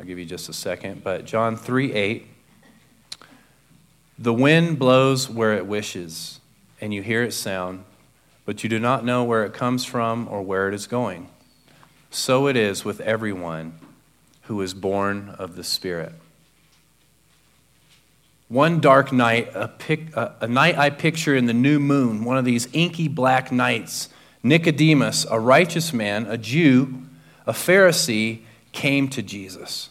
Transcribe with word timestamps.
I'll 0.00 0.06
give 0.06 0.18
you 0.18 0.24
just 0.24 0.48
a 0.48 0.54
second. 0.54 1.04
But 1.04 1.26
John 1.26 1.56
3 1.56 1.92
8. 1.92 2.26
The 4.18 4.32
wind 4.32 4.78
blows 4.78 5.28
where 5.28 5.52
it 5.52 5.66
wishes, 5.66 6.40
and 6.80 6.94
you 6.94 7.02
hear 7.02 7.22
its 7.22 7.36
sound, 7.36 7.84
but 8.46 8.62
you 8.62 8.70
do 8.70 8.78
not 8.78 9.04
know 9.04 9.24
where 9.24 9.44
it 9.44 9.52
comes 9.52 9.84
from 9.84 10.26
or 10.30 10.40
where 10.40 10.68
it 10.68 10.74
is 10.74 10.86
going. 10.86 11.28
So 12.10 12.46
it 12.46 12.56
is 12.56 12.82
with 12.82 13.02
everyone 13.02 13.78
who 14.44 14.62
is 14.62 14.72
born 14.72 15.34
of 15.38 15.54
the 15.54 15.62
Spirit. 15.62 16.14
One 18.48 18.80
dark 18.80 19.12
night, 19.12 19.50
a, 19.54 19.68
pic, 19.68 20.16
a, 20.16 20.34
a, 20.40 20.48
night 20.48 20.78
I 20.78 20.88
picture 20.88 21.36
in 21.36 21.44
the 21.44 21.52
new 21.52 21.78
moon, 21.78 22.24
one 22.24 22.38
of 22.38 22.46
these 22.46 22.68
inky 22.72 23.06
black 23.06 23.52
nights, 23.52 24.08
Nicodemus, 24.42 25.26
a 25.30 25.38
righteous 25.38 25.92
man, 25.92 26.24
a 26.24 26.38
Jew, 26.38 27.02
a 27.46 27.52
Pharisee, 27.52 28.44
came 28.72 29.08
to 29.08 29.22
Jesus 29.22 29.90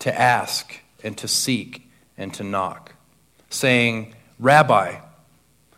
to 0.00 0.18
ask 0.18 0.80
and 1.02 1.16
to 1.18 1.28
seek 1.28 1.88
and 2.16 2.32
to 2.34 2.42
knock, 2.42 2.94
saying, 3.50 4.14
Rabbi, 4.38 4.96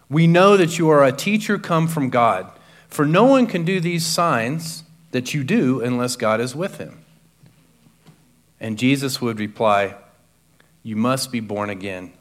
we 0.08 0.26
know 0.26 0.56
that 0.56 0.78
you 0.78 0.88
are 0.90 1.04
a 1.04 1.12
teacher 1.12 1.58
come 1.58 1.86
from 1.86 2.10
God, 2.10 2.50
for 2.88 3.04
no 3.04 3.24
one 3.24 3.46
can 3.46 3.64
do 3.64 3.80
these 3.80 4.04
signs 4.04 4.84
that 5.12 5.34
you 5.34 5.44
do 5.44 5.80
unless 5.80 6.16
God 6.16 6.40
is 6.40 6.54
with 6.54 6.78
him. 6.78 7.04
And 8.58 8.78
Jesus 8.78 9.20
would 9.20 9.38
reply, 9.38 9.94
You 10.82 10.96
must 10.96 11.32
be 11.32 11.40
born 11.40 11.70
again. 11.70 12.12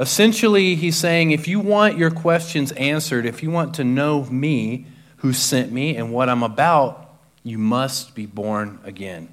Essentially, 0.00 0.74
he's 0.74 0.96
saying, 0.96 1.30
if 1.30 1.46
you 1.46 1.60
want 1.60 1.96
your 1.96 2.10
questions 2.10 2.72
answered, 2.72 3.26
if 3.26 3.42
you 3.42 3.50
want 3.50 3.74
to 3.74 3.84
know 3.84 4.24
me, 4.24 4.86
who 5.18 5.32
sent 5.32 5.70
me, 5.70 5.96
and 5.96 6.12
what 6.12 6.28
I'm 6.28 6.42
about, 6.42 7.03
you 7.44 7.58
must 7.58 8.14
be 8.14 8.26
born 8.26 8.80
again. 8.82 9.28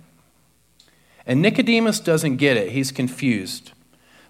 And 1.25 1.41
Nicodemus 1.41 1.99
doesn't 1.99 2.37
get 2.37 2.57
it. 2.57 2.71
He's 2.71 2.91
confused. 2.91 3.71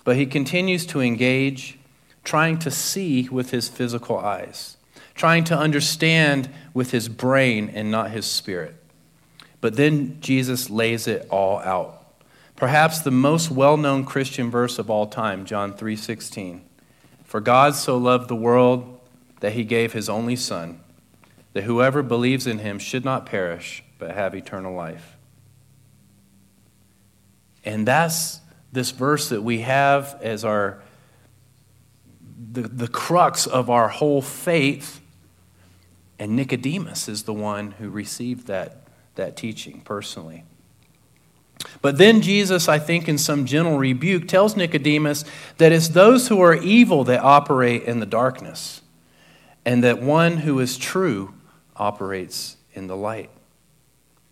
But 0.03 0.15
he 0.15 0.25
continues 0.25 0.85
to 0.87 1.01
engage, 1.01 1.77
trying 2.23 2.59
to 2.59 2.71
see 2.71 3.27
with 3.29 3.51
his 3.51 3.67
physical 3.67 4.17
eyes, 4.17 4.77
trying 5.15 5.43
to 5.45 5.57
understand 5.57 6.49
with 6.73 6.91
his 6.91 7.09
brain 7.09 7.69
and 7.73 7.91
not 7.91 8.11
his 8.11 8.25
spirit. 8.25 8.75
But 9.59 9.75
then 9.75 10.17
Jesus 10.21 10.69
lays 10.69 11.07
it 11.07 11.27
all 11.29 11.59
out. 11.59 11.97
Perhaps 12.55 12.99
the 12.99 13.11
most 13.11 13.49
well-known 13.49 14.05
Christian 14.05 14.51
verse 14.51 14.77
of 14.77 14.89
all 14.89 15.07
time, 15.07 15.45
John 15.45 15.73
3:16. 15.73 16.61
For 17.23 17.39
God 17.39 17.75
so 17.75 17.97
loved 17.97 18.27
the 18.27 18.35
world 18.35 18.99
that 19.39 19.53
he 19.53 19.63
gave 19.63 19.93
his 19.93 20.09
only 20.09 20.35
son, 20.35 20.79
that 21.53 21.63
whoever 21.63 22.01
believes 22.01 22.47
in 22.47 22.59
him 22.59 22.79
should 22.79 23.03
not 23.03 23.25
perish, 23.25 23.83
but 23.99 24.11
have 24.11 24.33
eternal 24.33 24.73
life. 24.73 25.17
And 27.63 27.87
that's 27.87 28.39
this 28.71 28.91
verse 28.91 29.29
that 29.29 29.43
we 29.43 29.61
have 29.61 30.17
as 30.21 30.43
our 30.45 30.81
the, 32.51 32.63
the 32.63 32.87
crux 32.87 33.47
of 33.47 33.69
our 33.69 33.87
whole 33.87 34.21
faith. 34.21 34.99
And 36.19 36.35
Nicodemus 36.35 37.07
is 37.07 37.23
the 37.23 37.33
one 37.33 37.71
who 37.71 37.89
received 37.89 38.47
that, 38.47 38.87
that 39.15 39.35
teaching 39.35 39.81
personally. 39.81 40.43
But 41.81 41.97
then 41.97 42.21
Jesus, 42.21 42.67
I 42.67 42.79
think, 42.79 43.07
in 43.07 43.17
some 43.17 43.45
gentle 43.45 43.77
rebuke, 43.77 44.27
tells 44.27 44.55
Nicodemus 44.55 45.23
that 45.57 45.71
it's 45.71 45.89
those 45.89 46.27
who 46.27 46.41
are 46.41 46.55
evil 46.55 47.03
that 47.05 47.21
operate 47.21 47.83
in 47.83 47.99
the 47.99 48.05
darkness, 48.05 48.81
and 49.63 49.83
that 49.83 50.01
one 50.01 50.37
who 50.37 50.59
is 50.59 50.77
true 50.77 51.33
operates 51.75 52.57
in 52.73 52.87
the 52.87 52.95
light. 52.95 53.29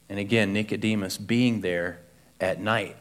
And 0.10 0.20
again, 0.20 0.54
Nicodemus 0.54 1.18
being 1.18 1.62
there 1.62 2.00
at 2.40 2.60
night. 2.60 2.96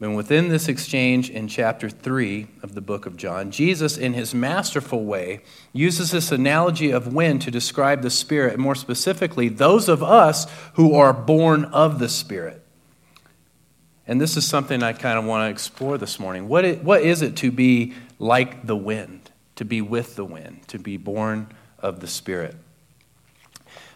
And 0.00 0.14
within 0.14 0.48
this 0.48 0.68
exchange 0.68 1.28
in 1.28 1.48
chapter 1.48 1.90
3 1.90 2.46
of 2.62 2.74
the 2.74 2.80
book 2.80 3.04
of 3.04 3.16
John, 3.16 3.50
Jesus, 3.50 3.96
in 3.96 4.14
his 4.14 4.32
masterful 4.32 5.04
way, 5.04 5.40
uses 5.72 6.12
this 6.12 6.30
analogy 6.30 6.92
of 6.92 7.12
wind 7.12 7.42
to 7.42 7.50
describe 7.50 8.02
the 8.02 8.10
Spirit, 8.10 8.54
and 8.54 8.62
more 8.62 8.76
specifically, 8.76 9.48
those 9.48 9.88
of 9.88 10.02
us 10.02 10.46
who 10.74 10.94
are 10.94 11.12
born 11.12 11.64
of 11.66 11.98
the 11.98 12.08
Spirit. 12.08 12.64
And 14.06 14.20
this 14.20 14.36
is 14.36 14.46
something 14.46 14.84
I 14.84 14.92
kind 14.92 15.18
of 15.18 15.24
want 15.24 15.46
to 15.46 15.50
explore 15.50 15.98
this 15.98 16.20
morning. 16.20 16.48
What 16.48 16.64
is, 16.64 16.78
what 16.78 17.02
is 17.02 17.20
it 17.20 17.34
to 17.36 17.50
be 17.50 17.92
like 18.20 18.66
the 18.66 18.76
wind, 18.76 19.32
to 19.56 19.64
be 19.64 19.80
with 19.80 20.14
the 20.14 20.24
wind, 20.24 20.66
to 20.68 20.78
be 20.78 20.96
born 20.96 21.48
of 21.80 22.00
the 22.00 22.06
Spirit? 22.06 22.56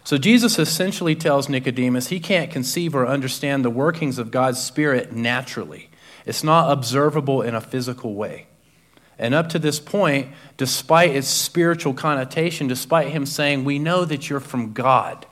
So 0.03 0.17
Jesus 0.17 0.59
essentially 0.59 1.15
tells 1.15 1.47
Nicodemus 1.47 2.07
he 2.07 2.19
can't 2.19 2.51
conceive 2.51 2.93
or 2.93 3.07
understand 3.07 3.63
the 3.63 3.69
workings 3.69 4.19
of 4.19 4.31
God's 4.31 4.61
Spirit 4.61 5.13
naturally. 5.13 5.89
It's 6.25 6.43
not 6.43 6.71
observable 6.71 7.41
in 7.41 7.55
a 7.55 7.61
physical 7.61 8.13
way. 8.13 8.47
And 9.17 9.33
up 9.33 9.49
to 9.49 9.59
this 9.59 9.79
point, 9.79 10.29
despite 10.57 11.15
its 11.15 11.27
spiritual 11.27 11.93
connotation, 11.93 12.67
despite 12.67 13.09
him 13.09 13.25
saying, 13.25 13.63
We 13.63 13.79
know 13.79 14.05
that 14.05 14.29
you're 14.29 14.39
from 14.39 14.73
God, 14.73 15.25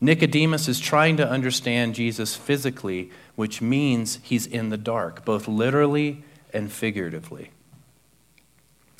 Nicodemus 0.00 0.68
is 0.68 0.78
trying 0.78 1.16
to 1.16 1.28
understand 1.28 1.94
Jesus 1.94 2.36
physically, 2.36 3.10
which 3.34 3.60
means 3.60 4.20
he's 4.22 4.46
in 4.46 4.68
the 4.68 4.76
dark, 4.76 5.24
both 5.24 5.48
literally 5.48 6.22
and 6.52 6.70
figuratively. 6.70 7.50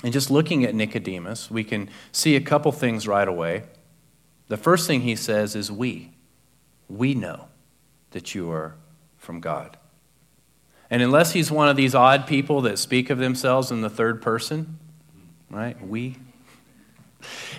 And 0.04 0.12
just 0.12 0.30
looking 0.30 0.64
at 0.64 0.74
Nicodemus, 0.74 1.50
we 1.50 1.64
can 1.64 1.90
see 2.12 2.36
a 2.36 2.40
couple 2.40 2.70
things 2.70 3.08
right 3.08 3.26
away. 3.26 3.64
The 4.46 4.56
first 4.56 4.86
thing 4.86 5.02
he 5.02 5.16
says 5.16 5.56
is, 5.56 5.70
We. 5.70 6.12
We 6.88 7.14
know 7.14 7.48
that 8.12 8.34
you 8.34 8.50
are 8.50 8.76
from 9.18 9.40
God. 9.40 9.76
And 10.90 11.02
unless 11.02 11.32
he's 11.32 11.50
one 11.50 11.68
of 11.68 11.76
these 11.76 11.94
odd 11.94 12.26
people 12.26 12.62
that 12.62 12.78
speak 12.78 13.10
of 13.10 13.18
themselves 13.18 13.70
in 13.70 13.82
the 13.82 13.90
third 13.90 14.22
person, 14.22 14.78
right? 15.50 15.80
We. 15.86 16.16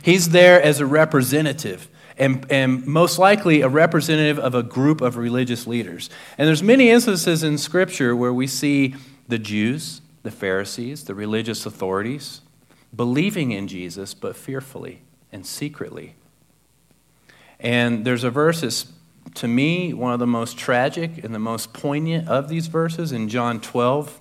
He's 0.02 0.30
there 0.30 0.62
as 0.62 0.80
a 0.80 0.86
representative. 0.86 1.88
And, 2.18 2.46
and 2.52 2.86
most 2.86 3.18
likely 3.18 3.62
a 3.62 3.70
representative 3.70 4.40
of 4.40 4.56
a 4.56 4.64
group 4.64 5.00
of 5.00 5.16
religious 5.16 5.68
leaders. 5.68 6.10
And 6.38 6.48
there's 6.48 6.64
many 6.64 6.90
instances 6.90 7.44
in 7.44 7.58
Scripture 7.58 8.16
where 8.16 8.34
we 8.34 8.48
see 8.48 8.96
the 9.28 9.38
Jews, 9.38 10.02
the 10.30 10.36
Pharisees, 10.36 11.06
the 11.06 11.16
religious 11.16 11.66
authorities 11.66 12.42
believing 12.96 13.52
in 13.52 13.68
Jesus, 13.68 14.14
but 14.14 14.36
fearfully 14.36 15.02
and 15.32 15.46
secretly. 15.46 16.14
And 17.60 18.06
there's 18.06 18.24
a 18.24 18.30
verse 18.30 18.62
that's 18.62 18.92
to 19.36 19.48
me, 19.48 19.94
one 19.94 20.14
of 20.14 20.20
the 20.20 20.28
most 20.28 20.58
tragic 20.58 21.24
and 21.24 21.34
the 21.34 21.40
most 21.40 21.74
poignant 21.74 22.28
of 22.28 22.50
these 22.50 22.68
verses 22.68 23.12
in 23.12 23.30
John 23.30 23.60
12, 23.62 24.20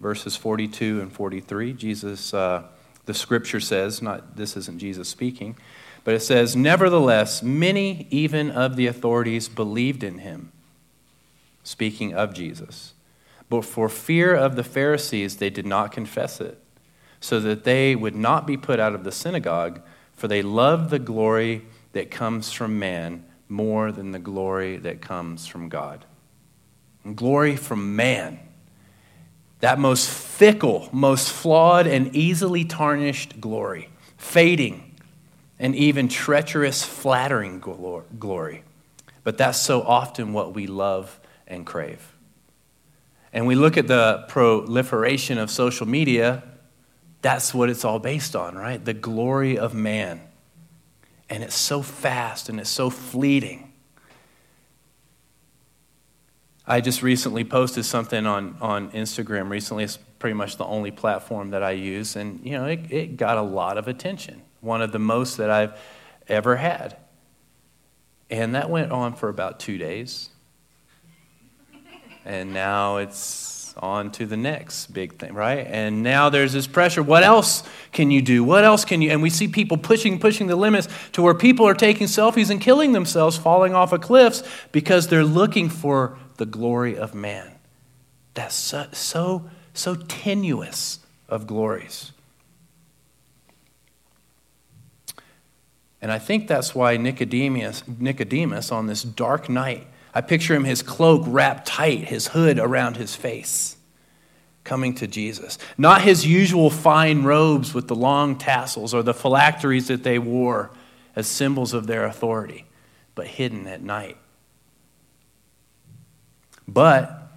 verses 0.00 0.36
42 0.36 1.00
and 1.00 1.12
43. 1.12 1.72
Jesus, 1.74 2.32
uh, 2.32 2.64
the 3.06 3.14
scripture 3.14 3.60
says, 3.60 4.00
not 4.00 4.36
this 4.36 4.56
isn't 4.56 4.78
Jesus 4.78 5.08
speaking, 5.08 5.56
but 6.04 6.14
it 6.14 6.20
says, 6.20 6.56
Nevertheless, 6.56 7.42
many 7.42 8.06
even 8.10 8.50
of 8.50 8.76
the 8.76 8.86
authorities 8.86 9.48
believed 9.48 10.02
in 10.02 10.18
him, 10.18 10.52
speaking 11.62 12.14
of 12.14 12.34
Jesus. 12.34 12.94
But 13.48 13.64
for 13.64 13.88
fear 13.88 14.34
of 14.34 14.56
the 14.56 14.64
Pharisees, 14.64 15.36
they 15.36 15.50
did 15.50 15.66
not 15.66 15.92
confess 15.92 16.40
it, 16.40 16.58
so 17.20 17.40
that 17.40 17.64
they 17.64 17.94
would 17.94 18.16
not 18.16 18.46
be 18.46 18.56
put 18.56 18.80
out 18.80 18.94
of 18.94 19.04
the 19.04 19.12
synagogue, 19.12 19.82
for 20.12 20.28
they 20.28 20.42
loved 20.42 20.90
the 20.90 20.98
glory 20.98 21.62
that 21.92 22.10
comes 22.10 22.52
from 22.52 22.78
man 22.78 23.24
more 23.48 23.92
than 23.92 24.10
the 24.10 24.18
glory 24.18 24.76
that 24.78 25.00
comes 25.00 25.46
from 25.46 25.68
God. 25.68 26.04
And 27.04 27.16
glory 27.16 27.56
from 27.56 27.96
man, 27.96 28.38
that 29.60 29.78
most 29.78 30.08
fickle, 30.08 30.88
most 30.92 31.30
flawed, 31.30 31.86
and 31.86 32.14
easily 32.16 32.64
tarnished 32.64 33.40
glory, 33.40 33.90
fading 34.16 34.94
and 35.58 35.74
even 35.76 36.08
treacherous, 36.08 36.82
flattering 36.82 37.60
glory. 37.60 38.64
But 39.22 39.38
that's 39.38 39.58
so 39.58 39.82
often 39.82 40.32
what 40.32 40.54
we 40.54 40.66
love 40.66 41.20
and 41.46 41.64
crave. 41.64 42.13
And 43.34 43.46
we 43.46 43.54
look 43.54 43.76
at 43.76 43.86
the 43.86 44.24
proliferation 44.28 45.36
of 45.36 45.50
social 45.50 45.86
media, 45.86 46.42
that's 47.20 47.52
what 47.52 47.68
it's 47.68 47.84
all 47.84 47.98
based 47.98 48.34
on, 48.34 48.54
right? 48.56 48.82
The 48.82 48.94
glory 48.94 49.58
of 49.58 49.74
man 49.74 50.22
and 51.28 51.42
it's 51.42 51.56
so 51.56 51.82
fast 51.82 52.48
and 52.48 52.60
it's 52.60 52.70
so 52.70 52.90
fleeting. 52.90 53.72
I 56.66 56.80
just 56.80 57.02
recently 57.02 57.44
posted 57.44 57.84
something 57.84 58.26
on, 58.26 58.56
on 58.60 58.90
Instagram 58.92 59.50
recently. 59.50 59.84
It's 59.84 59.98
pretty 60.18 60.34
much 60.34 60.56
the 60.56 60.64
only 60.64 60.90
platform 60.90 61.50
that 61.50 61.62
I 61.62 61.72
use, 61.72 62.16
and 62.16 62.40
you 62.44 62.52
know, 62.52 62.64
it, 62.64 62.90
it 62.90 63.16
got 63.16 63.36
a 63.36 63.42
lot 63.42 63.76
of 63.76 63.86
attention. 63.86 64.42
One 64.60 64.80
of 64.80 64.92
the 64.92 64.98
most 64.98 65.36
that 65.36 65.50
I've 65.50 65.78
ever 66.26 66.56
had. 66.56 66.96
And 68.30 68.54
that 68.54 68.70
went 68.70 68.92
on 68.92 69.14
for 69.14 69.28
about 69.28 69.60
two 69.60 69.76
days. 69.76 70.30
And 72.24 72.54
now 72.54 72.96
it's 72.98 73.74
on 73.76 74.10
to 74.12 74.26
the 74.26 74.36
next 74.36 74.86
big 74.88 75.18
thing, 75.18 75.34
right? 75.34 75.66
And 75.66 76.02
now 76.02 76.30
there's 76.30 76.52
this 76.52 76.66
pressure. 76.66 77.02
What 77.02 77.22
else 77.22 77.62
can 77.92 78.10
you 78.10 78.22
do? 78.22 78.44
What 78.44 78.64
else 78.64 78.84
can 78.84 79.02
you? 79.02 79.10
And 79.10 79.22
we 79.22 79.30
see 79.30 79.48
people 79.48 79.76
pushing, 79.76 80.18
pushing 80.18 80.46
the 80.46 80.56
limits 80.56 80.88
to 81.12 81.22
where 81.22 81.34
people 81.34 81.66
are 81.66 81.74
taking 81.74 82.06
selfies 82.06 82.50
and 82.50 82.60
killing 82.60 82.92
themselves, 82.92 83.36
falling 83.36 83.74
off 83.74 83.92
of 83.92 84.00
cliffs 84.00 84.42
because 84.72 85.08
they're 85.08 85.24
looking 85.24 85.68
for 85.68 86.16
the 86.36 86.46
glory 86.46 86.96
of 86.96 87.14
man. 87.14 87.52
That's 88.34 88.54
so, 88.54 88.86
so, 88.92 89.50
so 89.72 89.94
tenuous 89.94 91.00
of 91.28 91.46
glories. 91.46 92.12
And 96.00 96.12
I 96.12 96.18
think 96.18 96.48
that's 96.48 96.74
why 96.74 96.96
Nicodemus, 96.96 97.82
Nicodemus 97.88 98.70
on 98.70 98.86
this 98.86 99.02
dark 99.02 99.48
night, 99.48 99.86
I 100.14 100.20
picture 100.20 100.54
him, 100.54 100.64
his 100.64 100.82
cloak 100.82 101.22
wrapped 101.26 101.66
tight, 101.66 102.04
his 102.04 102.28
hood 102.28 102.58
around 102.58 102.96
his 102.96 103.16
face, 103.16 103.76
coming 104.62 104.94
to 104.94 105.06
Jesus. 105.06 105.58
Not 105.76 106.02
his 106.02 106.24
usual 106.24 106.70
fine 106.70 107.24
robes 107.24 107.74
with 107.74 107.88
the 107.88 107.96
long 107.96 108.36
tassels 108.36 108.94
or 108.94 109.02
the 109.02 109.14
phylacteries 109.14 109.88
that 109.88 110.04
they 110.04 110.18
wore 110.18 110.70
as 111.16 111.26
symbols 111.26 111.74
of 111.74 111.86
their 111.86 112.04
authority, 112.04 112.64
but 113.14 113.26
hidden 113.26 113.66
at 113.66 113.82
night. 113.82 114.16
But 116.68 117.32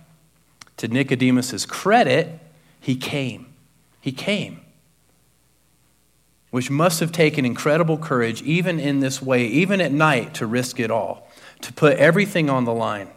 to 0.77 0.88
Nicodemus's 0.88 1.65
credit, 1.65 2.39
he 2.80 2.95
came. 2.95 3.53
He 4.00 4.12
came 4.12 4.62
which 6.50 6.69
must 6.69 7.00
have 7.01 7.12
taken 7.12 7.45
incredible 7.45 7.97
courage, 7.97 8.41
even 8.41 8.80
in 8.80 9.00
this 9.00 9.21
way, 9.21 9.45
even 9.45 9.81
at 9.81 9.91
night, 9.91 10.33
to 10.33 10.45
risk 10.45 10.80
it 10.80 10.89
all, 10.89 11.30
to 11.62 11.74
put 11.74 11.98
everything 11.98 12.50
on 12.50 12.65
the 12.65 12.74
line. 12.74 13.09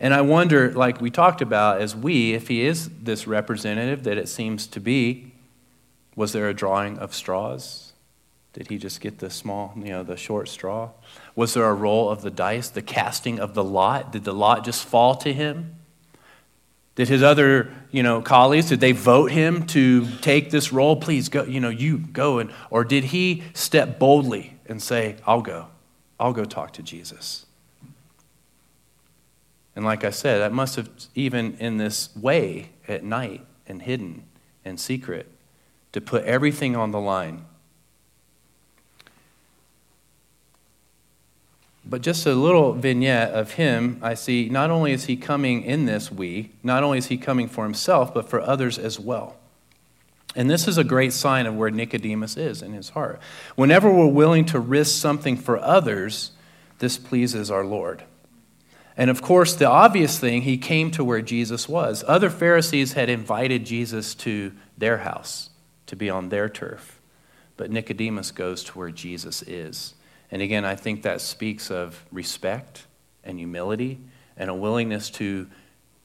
And 0.00 0.12
I 0.12 0.20
wonder, 0.20 0.72
like 0.72 1.00
we 1.00 1.10
talked 1.10 1.40
about, 1.40 1.80
as 1.80 1.94
we, 1.94 2.34
if 2.34 2.48
he 2.48 2.64
is 2.64 2.90
this 3.00 3.26
representative 3.26 4.04
that 4.04 4.18
it 4.18 4.28
seems 4.28 4.66
to 4.68 4.80
be, 4.80 5.32
was 6.16 6.32
there 6.32 6.48
a 6.48 6.54
drawing 6.54 6.98
of 6.98 7.14
straws? 7.14 7.92
Did 8.52 8.68
he 8.68 8.78
just 8.78 9.00
get 9.00 9.18
the 9.18 9.30
small, 9.30 9.72
you 9.76 9.90
know, 9.90 10.02
the 10.02 10.16
short 10.16 10.48
straw? 10.48 10.90
Was 11.34 11.54
there 11.54 11.64
a 11.64 11.74
roll 11.74 12.08
of 12.08 12.22
the 12.22 12.30
dice, 12.30 12.68
the 12.68 12.82
casting 12.82 13.40
of 13.40 13.54
the 13.54 13.64
lot? 13.64 14.12
Did 14.12 14.24
the 14.24 14.32
lot 14.32 14.64
just 14.64 14.84
fall 14.84 15.16
to 15.16 15.32
him? 15.32 15.76
Did 16.94 17.08
his 17.08 17.22
other, 17.22 17.72
you 17.90 18.04
know, 18.04 18.22
colleagues, 18.22 18.68
did 18.68 18.78
they 18.78 18.92
vote 18.92 19.32
him 19.32 19.66
to 19.68 20.06
take 20.18 20.50
this 20.50 20.72
role? 20.72 20.94
Please 20.94 21.28
go, 21.28 21.42
you 21.42 21.58
know, 21.58 21.68
you 21.68 21.98
go. 21.98 22.38
And, 22.38 22.52
or 22.70 22.84
did 22.84 23.04
he 23.04 23.42
step 23.54 23.98
boldly 23.98 24.56
and 24.66 24.80
say, 24.80 25.16
I'll 25.26 25.42
go. 25.42 25.66
I'll 26.24 26.32
go 26.32 26.46
talk 26.46 26.72
to 26.72 26.82
Jesus. 26.82 27.44
And 29.76 29.84
like 29.84 30.04
I 30.04 30.10
said, 30.10 30.38
that 30.38 30.52
must 30.52 30.76
have, 30.76 30.88
even 31.14 31.54
in 31.58 31.76
this 31.76 32.14
way 32.16 32.70
at 32.88 33.04
night 33.04 33.44
and 33.66 33.82
hidden 33.82 34.24
and 34.64 34.80
secret, 34.80 35.30
to 35.92 36.00
put 36.00 36.24
everything 36.24 36.76
on 36.76 36.92
the 36.92 37.00
line 37.00 37.44
But 41.86 42.00
just 42.00 42.24
a 42.24 42.34
little 42.34 42.72
vignette 42.72 43.32
of 43.32 43.52
him, 43.52 43.98
I 44.00 44.14
see 44.14 44.48
not 44.48 44.70
only 44.70 44.92
is 44.92 45.04
he 45.04 45.16
coming 45.16 45.62
in 45.62 45.84
this 45.84 46.10
we, 46.10 46.50
not 46.62 46.82
only 46.82 46.98
is 46.98 47.06
he 47.06 47.18
coming 47.18 47.46
for 47.46 47.64
himself, 47.64 48.14
but 48.14 48.28
for 48.28 48.40
others 48.40 48.78
as 48.78 48.98
well. 48.98 49.36
And 50.36 50.50
this 50.50 50.66
is 50.66 50.78
a 50.78 50.84
great 50.84 51.12
sign 51.12 51.46
of 51.46 51.54
where 51.54 51.70
Nicodemus 51.70 52.36
is 52.36 52.62
in 52.62 52.72
his 52.72 52.90
heart. 52.90 53.20
Whenever 53.54 53.92
we're 53.92 54.06
willing 54.06 54.44
to 54.46 54.58
risk 54.58 55.00
something 55.00 55.36
for 55.36 55.58
others, 55.58 56.32
this 56.78 56.98
pleases 56.98 57.50
our 57.50 57.64
Lord. 57.64 58.02
And 58.96 59.10
of 59.10 59.22
course, 59.22 59.54
the 59.54 59.68
obvious 59.68 60.18
thing, 60.18 60.42
he 60.42 60.56
came 60.56 60.90
to 60.92 61.04
where 61.04 61.22
Jesus 61.22 61.68
was. 61.68 62.04
Other 62.06 62.30
Pharisees 62.30 62.92
had 62.92 63.08
invited 63.08 63.64
Jesus 63.66 64.14
to 64.16 64.52
their 64.78 64.98
house 64.98 65.50
to 65.86 65.96
be 65.96 66.10
on 66.10 66.28
their 66.28 66.48
turf. 66.48 67.00
But 67.56 67.70
Nicodemus 67.70 68.30
goes 68.30 68.64
to 68.64 68.78
where 68.78 68.90
Jesus 68.90 69.42
is. 69.42 69.94
And 70.30 70.42
again, 70.42 70.64
I 70.64 70.74
think 70.74 71.02
that 71.02 71.20
speaks 71.20 71.70
of 71.70 72.04
respect 72.10 72.86
and 73.22 73.38
humility 73.38 74.00
and 74.36 74.50
a 74.50 74.54
willingness 74.54 75.10
to 75.10 75.48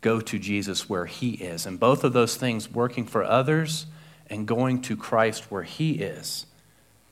go 0.01 0.21
to 0.21 0.39
Jesus 0.39 0.87
where 0.87 1.05
he 1.05 1.31
is. 1.31 1.65
And 1.65 1.79
both 1.79 2.03
of 2.03 2.13
those 2.13 2.35
things, 2.37 2.71
working 2.71 3.05
for 3.05 3.23
others 3.23 3.87
and 4.29 4.47
going 4.47 4.81
to 4.83 4.95
Christ 4.95 5.51
where 5.51 5.63
he 5.63 5.93
is, 5.93 6.45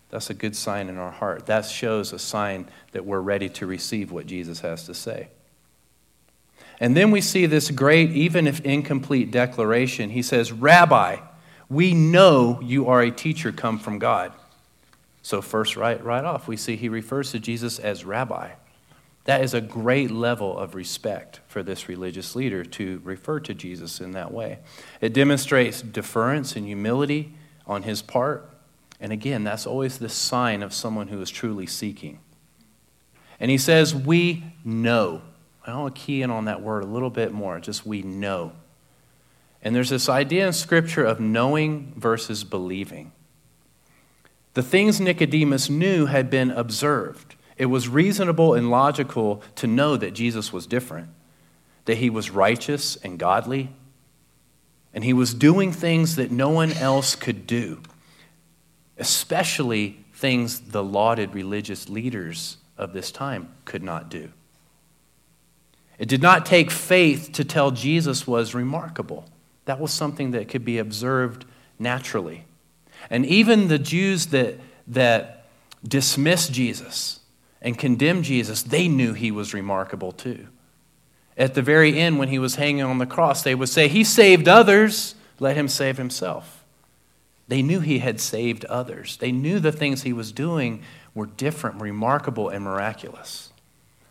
that's 0.10 0.30
a 0.30 0.34
good 0.34 0.56
sign 0.56 0.88
in 0.88 0.98
our 0.98 1.12
heart. 1.12 1.48
That 1.48 1.66
shows 1.66 2.14
a 2.14 2.20
sign 2.20 2.68
that 2.92 3.06
we're 3.06 3.22
ready 3.22 3.50
to 3.50 3.66
receive 3.66 4.12
what 4.12 4.26
Jesus 4.26 4.62
has 4.62 4.86
to 4.86 4.94
say. 4.94 5.28
And 6.80 6.96
then 6.96 7.12
we 7.12 7.22
see 7.22 7.46
this 7.46 7.72
great, 7.72 8.12
even 8.12 8.48
if 8.48 8.60
incomplete, 8.62 9.32
declaration. 9.32 10.12
He 10.12 10.22
says, 10.22 10.52
Rabbi, 10.52 11.18
we 11.70 11.94
know 11.94 12.60
you 12.62 12.88
are 12.88 13.02
a 13.02 13.12
teacher 13.12 13.52
come 13.52 13.80
from 13.80 14.00
God. 14.00 14.32
So, 15.24 15.42
first, 15.42 15.76
right, 15.76 16.02
right 16.02 16.24
off, 16.24 16.48
we 16.48 16.56
see 16.56 16.78
he 16.78 16.88
refers 16.88 17.32
to 17.32 17.40
Jesus 17.40 17.80
as 17.80 18.06
rabbi. 18.06 18.52
That 19.28 19.44
is 19.44 19.54
a 19.54 19.60
great 19.60 20.10
level 20.10 20.58
of 20.58 20.74
respect 20.74 21.42
for 21.48 21.62
this 21.62 21.90
religious 21.90 22.34
leader 22.34 22.64
to 22.64 23.02
refer 23.04 23.42
to 23.42 23.54
Jesus 23.54 24.00
in 24.00 24.12
that 24.12 24.32
way. 24.32 24.60
It 25.02 25.12
demonstrates 25.12 25.82
deference 25.82 26.56
and 26.56 26.66
humility 26.66 27.34
on 27.66 27.84
his 27.84 28.02
part. 28.02 28.50
And 29.02 29.12
again, 29.12 29.44
that's 29.44 29.68
always 29.68 29.98
the 29.98 30.08
sign 30.08 30.64
of 30.64 30.74
someone 30.74 31.10
who 31.10 31.22
is 31.22 31.30
truly 31.30 31.68
seeking. 31.68 32.20
And 33.38 33.52
he 33.52 33.58
says, 33.58 33.94
We 33.94 34.46
know. 34.64 35.22
I 35.66 35.78
want 35.78 35.94
to 35.94 36.02
key 36.02 36.22
in 36.22 36.32
on 36.32 36.46
that 36.46 36.62
word 36.62 36.86
a 36.86 36.88
little 36.88 37.10
bit 37.10 37.34
more, 37.34 37.60
just 37.60 37.86
we 37.86 38.04
know. 38.04 38.54
And 39.62 39.76
there's 39.76 39.90
this 39.90 40.08
idea 40.08 40.48
in 40.48 40.54
Scripture 40.54 41.04
of 41.04 41.20
knowing 41.20 41.92
versus 41.98 42.46
believing. 42.46 43.12
The 44.54 44.64
things 44.64 45.02
Nicodemus 45.02 45.70
knew 45.70 46.06
had 46.06 46.30
been 46.30 46.50
observed. 46.50 47.36
It 47.58 47.66
was 47.66 47.90
reasonable 47.90 48.54
and 48.54 48.70
logical 48.70 49.42
to 49.56 49.68
know 49.68 49.98
that 49.98 50.14
Jesus 50.14 50.54
was 50.54 50.68
different, 50.68 51.10
that 51.86 51.98
he 51.98 52.10
was 52.10 52.30
righteous 52.30 52.96
and 52.98 53.18
godly, 53.18 53.70
and 54.94 55.04
he 55.04 55.14
was 55.14 55.34
doing 55.34 55.72
things 55.72 56.16
that 56.16 56.32
no 56.32 56.50
one 56.50 56.72
else 56.74 57.16
could 57.16 57.48
do, 57.48 57.82
especially 58.98 60.06
things 60.14 60.60
the 60.60 60.84
lauded 60.84 61.34
religious 61.34 61.90
leaders 61.90 62.58
of 62.78 62.94
this 62.94 63.12
time 63.12 63.50
could 63.66 63.84
not 63.84 64.10
do. 64.10 64.32
It 65.98 66.08
did 66.08 66.22
not 66.22 66.46
take 66.46 66.70
faith 66.70 67.32
to 67.34 67.44
tell 67.44 67.72
Jesus 67.72 68.28
was 68.28 68.54
remarkable. 68.54 69.26
That 69.66 69.80
was 69.80 69.92
something 69.92 70.32
that 70.32 70.48
could 70.48 70.64
be 70.64 70.78
observed 70.78 71.46
naturally. 71.80 72.46
And 73.10 73.26
even 73.26 73.68
the 73.68 73.80
Jews 73.80 74.28
that, 74.28 74.60
that 74.88 75.48
dismissed 75.84 76.52
Jesus 76.52 77.20
and 77.62 77.78
condemned 77.78 78.24
Jesus, 78.24 78.64
they 78.64 78.88
knew 78.88 79.14
he 79.14 79.32
was 79.32 79.54
remarkable 79.54 80.12
too. 80.12 80.48
At 81.38 81.54
the 81.54 81.62
very 81.62 81.98
end, 81.98 82.18
when 82.18 82.30
he 82.30 82.40
was 82.40 82.56
hanging 82.56 82.84
on 82.84 82.98
the 82.98 83.06
cross, 83.06 83.44
they 83.44 83.56
would 83.56 83.70
say, 83.70 83.88
He 83.88 84.04
saved 84.04 84.48
others, 84.48 85.16
let 85.40 85.56
him 85.56 85.68
save 85.68 85.98
himself. 85.98 86.64
They 87.48 87.62
knew 87.62 87.80
he 87.80 88.00
had 88.00 88.20
saved 88.20 88.66
others. 88.66 89.18
They 89.18 89.32
knew 89.32 89.60
the 89.60 89.72
things 89.72 90.04
he 90.04 90.14
was 90.14 90.32
doing 90.32 90.84
were 91.14 91.28
different, 91.28 91.82
remarkable, 91.82 92.50
and 92.50 92.64
miraculous. 92.64 93.52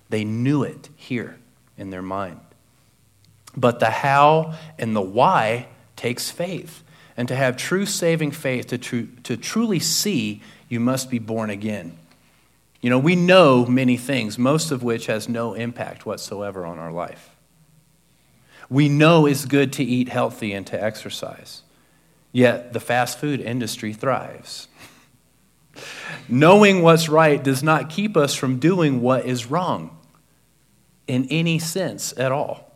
They 0.09 0.25
knew 0.25 0.63
it 0.63 0.89
here 0.97 1.39
in 1.77 1.91
their 1.91 2.03
mind. 2.03 2.41
But 3.57 3.81
the 3.81 3.91
how 3.91 4.55
and 4.79 4.95
the 4.95 5.03
why 5.03 5.67
takes 5.97 6.31
faith. 6.31 6.83
And 7.17 7.29
to 7.29 7.35
have 7.35 7.57
true 7.57 7.87
saving 7.87 8.33
faith, 8.33 8.69
to, 8.69 8.79
tru- 8.79 9.09
to 9.25 9.37
truly 9.37 9.81
see, 9.81 10.43
you 10.69 10.81
must 10.81 11.11
be 11.11 11.19
born 11.19 11.51
again. 11.51 11.97
You 12.87 12.91
know, 12.91 13.01
we 13.01 13.17
know 13.17 13.67
many 13.67 13.97
things, 13.97 14.39
most 14.39 14.71
of 14.71 14.85
which 14.85 15.07
has 15.07 15.29
no 15.29 15.55
impact 15.55 16.07
whatsoever 16.07 16.65
on 16.65 16.79
our 16.79 16.93
life. 16.93 17.35
We 18.71 18.89
know 18.89 19.27
it's 19.27 19.45
good 19.45 19.73
to 19.73 19.83
eat 19.83 20.09
healthy 20.09 20.53
and 20.53 20.65
to 20.69 20.81
exercise, 20.81 21.63
yet 22.31 22.73
the 22.73 22.79
fast 22.79 23.19
food 23.19 23.41
industry 23.41 23.93
thrives. 23.93 24.69
Knowing 26.29 26.81
what's 26.81 27.09
right 27.09 27.43
does 27.43 27.61
not 27.61 27.91
keep 27.91 28.17
us 28.17 28.37
from 28.37 28.61
doing 28.61 29.01
what 29.01 29.27
is 29.27 29.47
wrong 29.47 29.99
in 31.09 31.27
any 31.29 31.59
sense 31.59 32.17
at 32.17 32.31
all. 32.31 32.73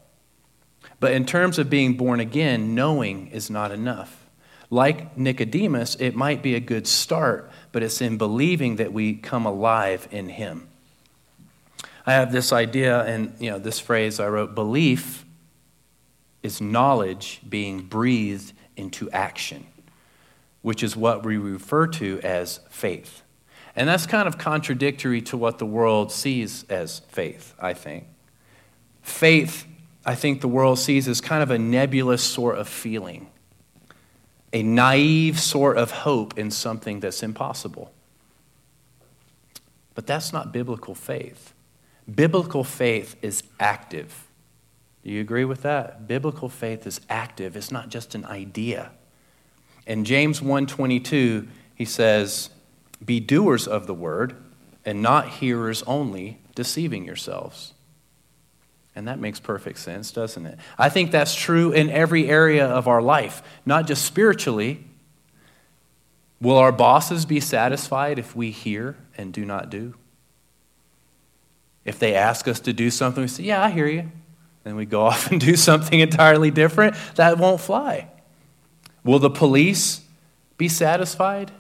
But 0.99 1.13
in 1.13 1.25
terms 1.25 1.57
of 1.57 1.71
being 1.71 1.97
born 1.97 2.19
again, 2.19 2.75
knowing 2.75 3.29
is 3.29 3.49
not 3.49 3.71
enough. 3.71 4.27
Like 4.71 5.17
Nicodemus, 5.17 5.95
it 6.01 6.17
might 6.17 6.43
be 6.43 6.57
a 6.57 6.61
good 6.61 6.89
start, 6.89 7.49
but 7.73 7.83
it's 7.83 8.01
in 8.01 8.19
believing 8.19 8.77
that 8.77 8.93
we 8.93 9.15
come 9.15 9.47
alive 9.47 10.09
in 10.11 10.29
Him. 10.29 10.69
I 12.07 12.15
have 12.15 12.33
this 12.33 12.53
idea 12.53 13.03
and 13.03 13.35
you 13.39 13.51
know 13.51 13.59
this 13.59 13.79
phrase 13.79 14.19
I 14.19 14.29
wrote 14.29 14.55
belief 14.55 15.25
is 16.43 16.61
knowledge 16.61 17.41
being 17.49 17.83
breathed 17.83 18.53
into 18.77 19.11
action, 19.11 19.67
which 20.63 20.83
is 20.83 20.97
what 20.97 21.25
we 21.25 21.37
refer 21.37 21.87
to 21.87 22.21
as 22.23 22.61
faith. 22.71 23.23
And 23.77 23.89
that's 23.89 24.07
kind 24.07 24.27
of 24.27 24.39
contradictory 24.39 25.21
to 25.23 25.37
what 25.37 25.59
the 25.59 25.67
world 25.67 26.11
sees 26.11 26.65
as 26.65 27.01
faith, 27.11 27.55
I 27.61 27.75
think. 27.75 28.07
Faith 29.03 29.67
I 30.05 30.15
think 30.15 30.41
the 30.41 30.49
world 30.49 30.79
sees 30.79 31.09
as 31.09 31.21
kind 31.21 31.43
of 31.43 31.51
a 31.51 31.59
nebulous 31.59 32.23
sort 32.23 32.59
of 32.59 32.69
feeling, 32.69 33.29
a 34.53 34.63
naive 34.63 35.39
sort 35.39 35.77
of 35.77 35.91
hope 35.91 36.39
in 36.39 36.51
something 36.51 37.01
that's 37.01 37.23
impossible. 37.23 37.93
But 39.95 40.07
that's 40.07 40.33
not 40.33 40.53
biblical 40.53 40.95
faith. 40.95 41.53
Biblical 42.13 42.65
faith 42.65 43.17
is 43.23 43.43
active. 43.59 44.27
Do 45.05 45.11
you 45.11 45.21
agree 45.21 45.45
with 45.45 45.63
that? 45.63 46.07
Biblical 46.09 46.49
faith 46.49 46.87
is 46.87 47.01
active. 47.09 47.57
It's 47.57 47.71
not 47.71 47.89
just 47.89 48.15
an 48.15 48.25
idea. 48.25 48.91
In 49.87 50.05
James 50.05 50.43
1:22, 50.43 51.49
he 51.75 51.85
says, 51.85 52.51
"Be 53.05 53.21
doers 53.21 53.67
of 53.67 53.87
the 53.87 53.95
word 53.95 54.37
and 54.85 55.01
not 55.01 55.29
hearers 55.29 55.83
only, 55.85 56.39
deceiving 56.55 57.05
yourselves." 57.05 57.73
And 58.95 59.07
that 59.07 59.19
makes 59.19 59.39
perfect 59.39 59.79
sense, 59.79 60.11
doesn't 60.11 60.47
it? 60.47 60.59
I 60.79 60.89
think 60.89 61.11
that's 61.11 61.35
true 61.35 61.73
in 61.73 61.91
every 61.91 62.29
area 62.29 62.67
of 62.67 62.89
our 62.89 63.01
life, 63.01 63.43
not 63.65 63.87
just 63.87 64.05
spiritually. 64.05 64.85
Will 66.41 66.57
our 66.57 66.73
bosses 66.73 67.25
be 67.25 67.39
satisfied 67.39 68.19
if 68.19 68.35
we 68.35 68.51
hear 68.51 68.97
and 69.17 69.33
do 69.33 69.45
not 69.45 69.71
do? 69.71 69.95
If 71.85 71.99
they 71.99 72.15
ask 72.15 72.49
us 72.49 72.61
to 72.61 72.73
do 72.73 72.91
something, 72.91 73.23
we 73.23 73.29
say, 73.29 73.45
Yeah, 73.45 73.63
I 73.63 73.71
hear 73.71 73.87
you. 73.87 74.11
Then 74.65 74.77
we 74.77 74.87
go 74.87 75.03
off 75.07 75.31
and 75.31 75.41
do 75.41 75.57
something 75.57 76.01
entirely 76.01 76.51
different. 76.51 76.97
That 77.15 77.39
won't 77.39 77.61
fly. 77.61 78.09
Will 79.05 79.19
the 79.19 79.31
police 79.31 80.03
be 80.59 80.69
satisfied 80.69 81.53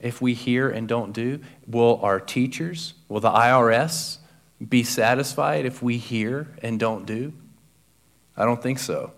if 0.00 0.20
we 0.20 0.34
hear 0.34 0.68
and 0.68 0.88
don't 0.88 1.12
do? 1.12 1.40
Will 1.66 2.00
our 2.02 2.18
teachers, 2.18 2.94
will 3.08 3.20
the 3.20 3.30
IRS 3.30 4.18
be 4.66 4.82
satisfied 4.84 5.64
if 5.64 5.82
we 5.82 5.96
hear 5.96 6.48
and 6.62 6.78
don't 6.78 7.06
do? 7.06 7.32
I 8.36 8.44
don't 8.44 8.62
think 8.62 8.78
so. 8.78 9.12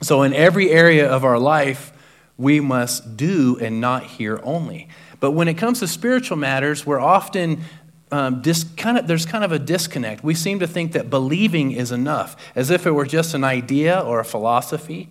So, 0.00 0.22
in 0.22 0.34
every 0.34 0.70
area 0.70 1.08
of 1.08 1.24
our 1.24 1.38
life, 1.38 1.92
we 2.36 2.60
must 2.60 3.16
do 3.16 3.58
and 3.60 3.80
not 3.80 4.04
hear 4.04 4.40
only. 4.42 4.88
But 5.20 5.32
when 5.32 5.48
it 5.48 5.54
comes 5.54 5.80
to 5.80 5.88
spiritual 5.88 6.36
matters, 6.36 6.84
we're 6.84 7.00
often 7.00 7.62
um, 8.10 8.42
dis, 8.42 8.64
kind 8.76 8.98
of, 8.98 9.06
there's 9.06 9.26
kind 9.26 9.44
of 9.44 9.52
a 9.52 9.58
disconnect. 9.58 10.22
We 10.22 10.34
seem 10.34 10.58
to 10.60 10.66
think 10.66 10.92
that 10.92 11.10
believing 11.10 11.72
is 11.72 11.90
enough, 11.90 12.36
as 12.54 12.70
if 12.70 12.86
it 12.86 12.90
were 12.90 13.06
just 13.06 13.34
an 13.34 13.44
idea 13.44 13.98
or 13.98 14.20
a 14.20 14.24
philosophy. 14.24 15.08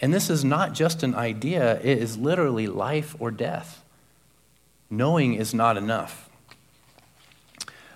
And 0.00 0.14
this 0.14 0.30
is 0.30 0.44
not 0.44 0.72
just 0.74 1.02
an 1.02 1.14
idea, 1.14 1.80
it 1.80 1.98
is 1.98 2.16
literally 2.16 2.66
life 2.66 3.16
or 3.18 3.30
death. 3.30 3.82
Knowing 4.88 5.34
is 5.34 5.52
not 5.52 5.76
enough. 5.76 6.27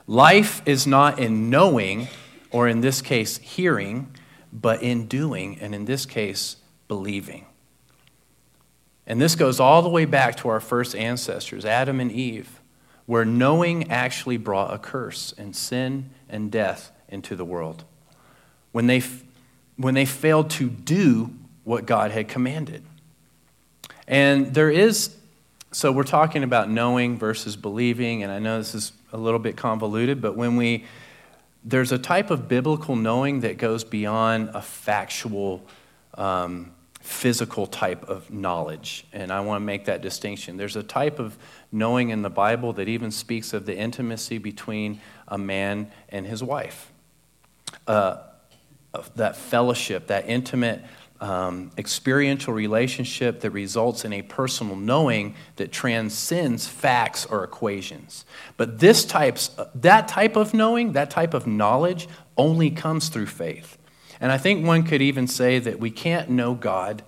Life 0.06 0.62
is 0.66 0.87
not 0.87 1.18
in 1.18 1.50
knowing, 1.50 2.09
or 2.50 2.68
in 2.68 2.80
this 2.80 3.00
case, 3.00 3.38
hearing, 3.38 4.14
but 4.52 4.82
in 4.82 5.06
doing, 5.06 5.59
and 5.61 5.75
in 5.75 5.85
this 5.85 6.04
case, 6.06 6.56
believing. 6.88 7.47
And 9.06 9.21
this 9.21 9.35
goes 9.35 9.61
all 9.61 9.82
the 9.82 9.88
way 9.88 10.04
back 10.04 10.37
to 10.38 10.49
our 10.49 10.61
first 10.61 10.94
ancestors, 10.94 11.64
Adam 11.64 12.00
and 12.00 12.12
Eve, 12.12 12.61
where 13.06 13.25
knowing 13.25 13.90
actually 13.90 14.37
brought 14.37 14.73
a 14.73 14.78
curse 14.78 15.35
and 15.37 15.54
sin 15.56 16.11
and 16.28 16.50
death 16.50 16.92
into 17.09 17.35
the 17.35 17.44
world. 17.44 17.85
When 18.73 18.87
they, 18.87 19.02
when 19.76 19.94
they 19.94 20.04
failed 20.04 20.50
to 20.50 20.68
do 20.68 21.35
what 21.64 21.87
God 21.87 22.11
had 22.11 22.28
commanded. 22.28 22.82
And 24.06 24.54
there 24.54 24.71
is, 24.71 25.16
so 25.73 25.92
we're 25.92 26.02
talking 26.04 26.42
about 26.42 26.71
knowing 26.71 27.18
versus 27.18 27.56
believing, 27.56 28.23
and 28.23 28.32
I 28.32 28.38
know 28.38 28.59
this 28.59 28.75
is 28.75 28.92
a 29.12 29.16
little 29.16 29.38
bit 29.38 29.57
convoluted, 29.57 30.21
but 30.21 30.37
when 30.37 30.57
we, 30.57 30.85
there's 31.64 31.92
a 31.92 31.99
type 31.99 32.31
of 32.31 32.49
biblical 32.49 32.97
knowing 32.97 33.40
that 33.40 33.59
goes 33.59 33.85
beyond 33.85 34.50
a 34.54 34.62
factual, 34.62 35.64
um, 36.14 36.73
physical 37.00 37.66
type 37.66 38.09
of 38.09 38.31
knowledge. 38.31 39.04
And 39.12 39.33
I 39.33 39.40
want 39.40 39.61
to 39.61 39.64
make 39.64 39.85
that 39.87 40.02
distinction. 40.02 40.57
There's 40.57 40.76
a 40.76 40.83
type 40.83 41.19
of 41.19 41.37
knowing 41.71 42.11
in 42.11 42.23
the 42.23 42.31
Bible 42.31 42.73
that 42.75 42.88
even 42.88 43.11
speaks 43.11 43.52
of 43.52 43.66
the 43.66 43.76
intimacy 43.76 44.38
between 44.38 45.00
a 45.28 45.38
man 45.38 45.90
and 46.09 46.26
his 46.26 46.42
wife. 46.42 46.90
Uh, 47.87 48.19
that 49.16 49.37
fellowship, 49.37 50.09
that 50.09 50.28
intimate 50.28 50.83
um, 51.23 51.71
experiential 51.79 52.52
relationship 52.52 53.41
that 53.41 53.52
results 53.52 54.05
in 54.05 54.12
a 54.12 54.23
personal 54.23 54.75
knowing 54.75 55.37
that 55.55 55.71
transcends 55.71 56.67
facts 56.67 57.25
or 57.25 57.45
equations. 57.45 58.26
But 58.57 58.81
this 58.81 59.05
types, 59.05 59.52
that 59.76 60.09
type 60.09 60.35
of 60.35 60.52
knowing, 60.52 60.93
that 60.93 61.11
type 61.11 61.33
of 61.33 61.47
knowledge, 61.47 62.09
only 62.37 62.71
comes 62.71 63.09
through 63.09 63.26
faith. 63.26 63.79
And 64.21 64.33
I 64.33 64.38
think 64.38 64.67
one 64.67 64.83
could 64.83 65.00
even 65.00 65.29
say 65.29 65.61
that 65.61 65.79
we 65.79 65.93
can't 65.93 66.29
know 66.29 66.55
God, 66.55 67.05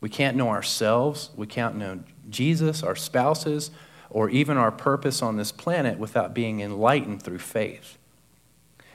we 0.00 0.08
can't 0.08 0.36
know 0.36 0.50
ourselves, 0.50 1.30
we 1.34 1.48
can't 1.48 1.74
know 1.74 2.04
Jesus, 2.30 2.84
our 2.84 2.94
spouses, 2.94 3.72
or 4.08 4.30
even 4.30 4.56
our 4.56 4.70
purpose 4.70 5.20
on 5.20 5.36
this 5.36 5.50
planet 5.50 5.98
without 5.98 6.32
being 6.32 6.60
enlightened 6.60 7.24
through 7.24 7.38
faith. 7.38 7.98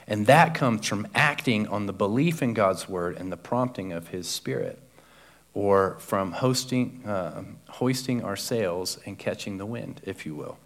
And 0.06 0.26
that 0.26 0.54
comes 0.54 0.86
from 0.86 1.06
acting 1.14 1.66
on 1.68 1.86
the 1.86 1.92
belief 1.92 2.42
in 2.42 2.54
God's 2.54 2.88
word 2.88 3.16
and 3.16 3.30
the 3.30 3.36
prompting 3.36 3.92
of 3.92 4.08
his 4.08 4.28
spirit, 4.28 4.78
or 5.54 5.96
from 6.00 6.32
hosting, 6.32 7.04
uh, 7.06 7.44
hoisting 7.68 8.24
our 8.24 8.36
sails 8.36 8.98
and 9.06 9.18
catching 9.18 9.58
the 9.58 9.66
wind, 9.66 10.00
if 10.04 10.26
you 10.26 10.34
will. 10.34 10.58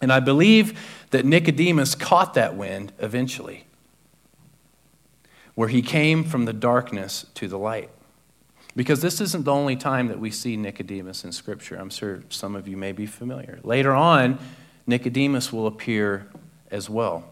And 0.00 0.12
I 0.12 0.20
believe 0.20 0.78
that 1.10 1.24
Nicodemus 1.24 1.94
caught 1.94 2.34
that 2.34 2.56
wind 2.56 2.92
eventually, 2.98 3.64
where 5.54 5.68
he 5.68 5.82
came 5.82 6.24
from 6.24 6.44
the 6.44 6.52
darkness 6.52 7.26
to 7.34 7.46
the 7.46 7.58
light. 7.58 7.90
Because 8.74 9.02
this 9.02 9.20
isn't 9.20 9.44
the 9.44 9.52
only 9.52 9.76
time 9.76 10.08
that 10.08 10.18
we 10.18 10.30
see 10.30 10.56
Nicodemus 10.56 11.24
in 11.24 11.32
Scripture. 11.32 11.76
I'm 11.76 11.90
sure 11.90 12.22
some 12.30 12.56
of 12.56 12.66
you 12.66 12.76
may 12.76 12.92
be 12.92 13.06
familiar. 13.06 13.60
Later 13.62 13.92
on, 13.92 14.38
Nicodemus 14.86 15.52
will 15.52 15.66
appear 15.66 16.26
as 16.70 16.88
well. 16.88 17.31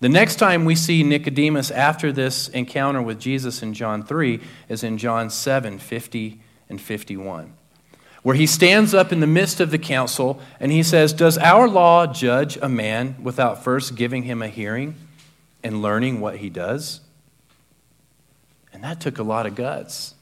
The 0.00 0.08
next 0.10 0.36
time 0.36 0.64
we 0.64 0.74
see 0.74 1.02
Nicodemus 1.02 1.70
after 1.70 2.12
this 2.12 2.48
encounter 2.48 3.00
with 3.00 3.18
Jesus 3.18 3.62
in 3.62 3.72
John 3.72 4.02
3 4.02 4.40
is 4.68 4.84
in 4.84 4.98
John 4.98 5.30
7 5.30 5.78
50 5.78 6.40
and 6.68 6.80
51, 6.80 7.54
where 8.22 8.36
he 8.36 8.46
stands 8.46 8.92
up 8.92 9.10
in 9.10 9.20
the 9.20 9.26
midst 9.26 9.58
of 9.58 9.70
the 9.70 9.78
council 9.78 10.38
and 10.60 10.70
he 10.70 10.82
says, 10.82 11.14
Does 11.14 11.38
our 11.38 11.66
law 11.66 12.06
judge 12.06 12.58
a 12.60 12.68
man 12.68 13.16
without 13.22 13.64
first 13.64 13.96
giving 13.96 14.24
him 14.24 14.42
a 14.42 14.48
hearing 14.48 14.96
and 15.62 15.80
learning 15.80 16.20
what 16.20 16.36
he 16.36 16.50
does? 16.50 17.00
And 18.74 18.84
that 18.84 19.00
took 19.00 19.18
a 19.18 19.22
lot 19.22 19.46
of 19.46 19.54
guts. 19.54 20.14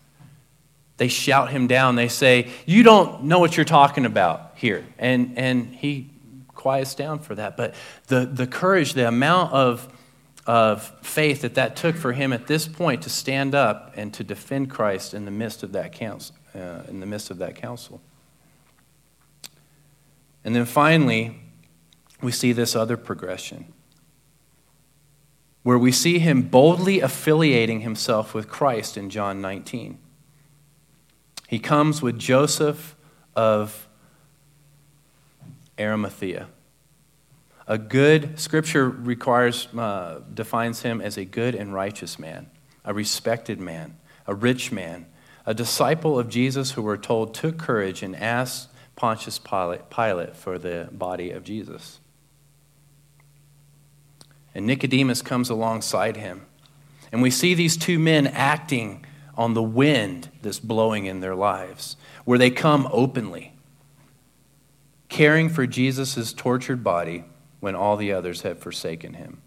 They 0.99 1.09
shout 1.09 1.51
him 1.51 1.67
down. 1.67 1.97
They 1.97 2.07
say, 2.07 2.51
You 2.65 2.85
don't 2.85 3.25
know 3.25 3.41
what 3.41 3.57
you're 3.57 3.65
talking 3.65 4.07
about 4.07 4.53
here. 4.55 4.85
And, 4.99 5.37
and 5.37 5.75
he 5.75 6.14
quiets 6.55 6.95
down 6.95 7.19
for 7.19 7.35
that. 7.35 7.57
But 7.57 7.75
the, 8.07 8.27
the 8.27 8.47
courage, 8.47 8.95
the 8.95 9.09
amount 9.09 9.53
of, 9.53 9.89
of 10.47 10.83
faith 11.03 11.43
that 11.43 11.55
that 11.55 11.77
took 11.77 11.97
for 11.97 12.13
him 12.13 12.33
at 12.33 12.47
this 12.47 12.67
point 12.67 13.03
to 13.03 13.11
stand 13.11 13.55
up 13.55 13.93
and 13.97 14.13
to 14.15 14.25
defend 14.25 14.71
Christ 14.71 15.15
in 15.15 15.25
the 15.25 15.31
midst 15.31 15.63
of 15.63 15.73
that 15.73 15.93
council. 15.93 16.37
Uh, 16.55 16.83
in 16.89 17.01
the 17.01 17.07
midst 17.07 17.33
of 17.33 17.39
that 17.39 17.57
council. 17.57 18.01
And 20.45 20.55
then 20.55 20.67
finally, 20.67 21.41
we 22.23 22.31
see 22.31 22.53
this 22.53 22.77
other 22.77 22.97
progression 22.97 23.73
where 25.65 25.79
we 25.79 25.91
see 25.91 26.21
him 26.21 26.43
boldly 26.43 27.01
affiliating 27.01 27.81
himself 27.81 28.35
with 28.35 28.49
Christ 28.49 28.97
in 28.97 29.11
John 29.11 29.41
19. 29.41 29.99
He 31.49 31.59
comes 31.59 32.01
with 32.01 32.21
Joseph 32.21 32.95
of 33.35 33.84
Arimathea. 35.79 36.49
A 37.67 37.79
good, 37.79 38.39
scripture 38.39 38.89
requires, 38.89 39.69
uh, 39.77 40.21
defines 40.33 40.83
him 40.83 41.01
as 41.01 41.17
a 41.17 41.25
good 41.25 41.55
and 41.55 41.73
righteous 41.73 42.19
man, 42.19 42.51
a 42.85 42.93
respected 42.93 43.59
man, 43.59 43.97
a 44.27 44.35
rich 44.35 44.71
man, 44.71 45.07
a 45.47 45.55
disciple 45.55 46.19
of 46.19 46.29
Jesus 46.29 46.73
who 46.73 46.83
we're 46.83 46.97
told 46.97 47.35
took 47.35 47.59
courage 47.59 48.03
and 48.03 48.15
asked 48.17 48.69
Pontius 48.97 49.39
Pilate, 49.39 49.91
Pilate 49.91 50.37
for 50.37 50.59
the 50.59 50.89
body 50.93 51.31
of 51.31 51.45
Jesus. 51.45 52.01
And 54.55 54.67
Nicodemus 54.67 55.23
comes 55.23 55.51
alongside 55.51 56.17
him. 56.17 56.47
And 57.11 57.23
we 57.23 57.31
see 57.31 57.55
these 57.55 57.77
two 57.77 57.99
men 57.99 58.27
acting 58.27 59.05
on 59.37 59.55
the 59.55 59.63
wind 59.63 60.31
that's 60.43 60.61
blowing 60.61 61.07
in 61.07 61.21
their 61.21 61.35
lives, 61.35 61.97
where 62.25 62.39
they 62.39 62.51
come 62.51 62.89
openly, 62.93 63.54
caring 65.09 65.49
for 65.49 65.67
Jesus' 65.67 66.33
tortured 66.33 66.83
body 66.83 67.25
when 67.61 67.75
all 67.75 67.97
the 67.97 68.13
others 68.13 68.43
had 68.43 68.59
forsaken 68.59 69.15
him. 69.15 69.41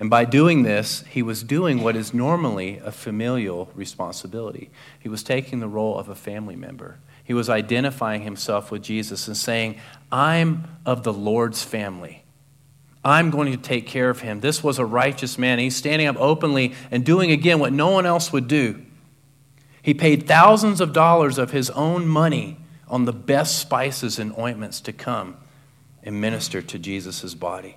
And 0.00 0.10
by 0.10 0.24
doing 0.24 0.62
this, 0.62 1.04
he 1.08 1.22
was 1.22 1.42
doing 1.42 1.82
what 1.82 1.96
is 1.96 2.12
normally 2.12 2.78
a 2.84 2.90
familial 2.90 3.70
responsibility. 3.74 4.70
He 4.98 5.08
was 5.08 5.22
taking 5.22 5.60
the 5.60 5.68
role 5.68 5.98
of 5.98 6.08
a 6.08 6.14
family 6.14 6.56
member. 6.56 6.98
He 7.22 7.32
was 7.32 7.48
identifying 7.48 8.22
himself 8.22 8.70
with 8.70 8.82
Jesus 8.82 9.28
and 9.28 9.36
saying, 9.36 9.80
I'm 10.10 10.64
of 10.84 11.04
the 11.04 11.12
Lord's 11.12 11.62
family. 11.62 12.24
I'm 13.04 13.30
going 13.30 13.52
to 13.52 13.58
take 13.58 13.86
care 13.86 14.10
of 14.10 14.20
him. 14.20 14.40
This 14.40 14.64
was 14.64 14.78
a 14.78 14.86
righteous 14.86 15.38
man. 15.38 15.58
He's 15.58 15.76
standing 15.76 16.08
up 16.08 16.16
openly 16.18 16.74
and 16.90 17.04
doing 17.04 17.30
again 17.30 17.58
what 17.58 17.72
no 17.72 17.90
one 17.90 18.06
else 18.06 18.32
would 18.32 18.48
do. 18.48 18.84
He 19.82 19.92
paid 19.92 20.26
thousands 20.26 20.80
of 20.80 20.94
dollars 20.94 21.36
of 21.36 21.50
his 21.50 21.68
own 21.70 22.06
money 22.06 22.56
on 22.94 23.06
the 23.06 23.12
best 23.12 23.58
spices 23.58 24.20
and 24.20 24.32
ointments 24.38 24.80
to 24.80 24.92
come 24.92 25.36
and 26.04 26.20
minister 26.20 26.62
to 26.62 26.78
Jesus' 26.78 27.34
body. 27.34 27.76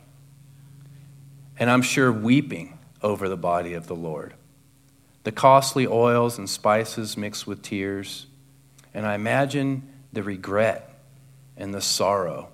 And 1.58 1.72
I'm 1.72 1.82
sure 1.82 2.12
weeping 2.12 2.78
over 3.02 3.28
the 3.28 3.36
body 3.36 3.74
of 3.74 3.88
the 3.88 3.96
Lord. 3.96 4.36
The 5.24 5.32
costly 5.32 5.88
oils 5.88 6.38
and 6.38 6.48
spices 6.48 7.18
mixed 7.18 7.48
with 7.48 7.64
tears. 7.64 8.28
And 8.94 9.08
I 9.08 9.16
imagine 9.16 9.92
the 10.14 10.22
regret 10.22 11.00
and 11.58 11.74
the 11.74 11.82
sorrow 11.82 12.50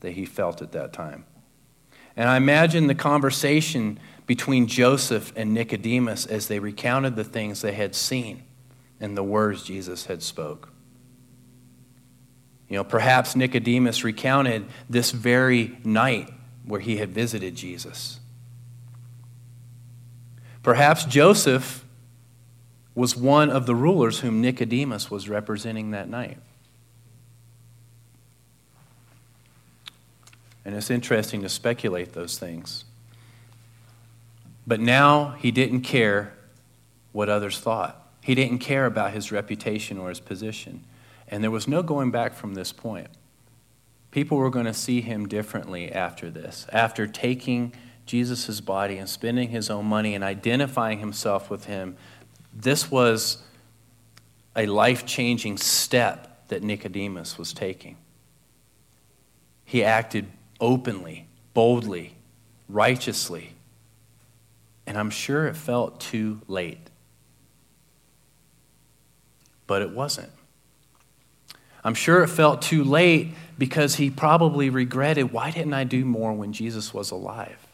that 0.00 0.12
he 0.12 0.24
felt 0.24 0.62
at 0.62 0.72
that 0.72 0.94
time. 0.94 1.26
And 2.16 2.26
I 2.26 2.38
imagine 2.38 2.86
the 2.86 2.94
conversation 2.94 4.00
between 4.24 4.66
Joseph 4.66 5.34
and 5.36 5.52
Nicodemus 5.52 6.24
as 6.24 6.48
they 6.48 6.58
recounted 6.58 7.16
the 7.16 7.24
things 7.24 7.60
they 7.60 7.74
had 7.74 7.94
seen 7.94 8.44
and 8.98 9.14
the 9.14 9.22
words 9.22 9.62
Jesus 9.62 10.06
had 10.06 10.22
spoke. 10.22 10.70
You 12.68 12.76
know, 12.76 12.84
perhaps 12.84 13.34
Nicodemus 13.34 14.04
recounted 14.04 14.66
this 14.90 15.10
very 15.10 15.78
night 15.84 16.30
where 16.64 16.80
he 16.80 16.98
had 16.98 17.10
visited 17.10 17.54
Jesus. 17.54 18.20
Perhaps 20.62 21.04
Joseph 21.06 21.84
was 22.94 23.16
one 23.16 23.48
of 23.48 23.64
the 23.64 23.74
rulers 23.74 24.20
whom 24.20 24.40
Nicodemus 24.40 25.10
was 25.10 25.28
representing 25.28 25.92
that 25.92 26.08
night. 26.08 26.38
And 30.64 30.76
it's 30.76 30.90
interesting 30.90 31.40
to 31.42 31.48
speculate 31.48 32.12
those 32.12 32.38
things. 32.38 32.84
But 34.66 34.80
now 34.80 35.36
he 35.38 35.50
didn't 35.50 35.80
care 35.80 36.34
what 37.12 37.30
others 37.30 37.58
thought. 37.58 38.06
He 38.20 38.34
didn't 38.34 38.58
care 38.58 38.84
about 38.84 39.12
his 39.12 39.32
reputation 39.32 39.96
or 39.96 40.10
his 40.10 40.20
position. 40.20 40.84
And 41.28 41.42
there 41.42 41.50
was 41.50 41.68
no 41.68 41.82
going 41.82 42.10
back 42.10 42.34
from 42.34 42.54
this 42.54 42.72
point. 42.72 43.08
People 44.10 44.38
were 44.38 44.50
going 44.50 44.66
to 44.66 44.74
see 44.74 45.02
him 45.02 45.28
differently 45.28 45.92
after 45.92 46.30
this, 46.30 46.66
after 46.72 47.06
taking 47.06 47.74
Jesus' 48.06 48.60
body 48.60 48.96
and 48.96 49.08
spending 49.08 49.50
his 49.50 49.68
own 49.68 49.84
money 49.84 50.14
and 50.14 50.24
identifying 50.24 50.98
himself 50.98 51.50
with 51.50 51.66
him. 51.66 51.96
This 52.54 52.90
was 52.90 53.42
a 54.56 54.66
life 54.66 55.04
changing 55.04 55.58
step 55.58 56.48
that 56.48 56.62
Nicodemus 56.62 57.36
was 57.36 57.52
taking. 57.52 57.98
He 59.64 59.84
acted 59.84 60.26
openly, 60.58 61.28
boldly, 61.52 62.14
righteously. 62.68 63.52
And 64.86 64.96
I'm 64.96 65.10
sure 65.10 65.46
it 65.46 65.54
felt 65.54 66.00
too 66.00 66.40
late. 66.48 66.88
But 69.66 69.82
it 69.82 69.90
wasn't. 69.90 70.32
I'm 71.84 71.94
sure 71.94 72.22
it 72.22 72.28
felt 72.28 72.62
too 72.62 72.84
late 72.84 73.34
because 73.56 73.96
he 73.96 74.10
probably 74.10 74.70
regretted 74.70 75.32
why 75.32 75.50
didn't 75.50 75.74
I 75.74 75.84
do 75.84 76.04
more 76.04 76.32
when 76.32 76.52
Jesus 76.52 76.92
was 76.92 77.10
alive? 77.10 77.66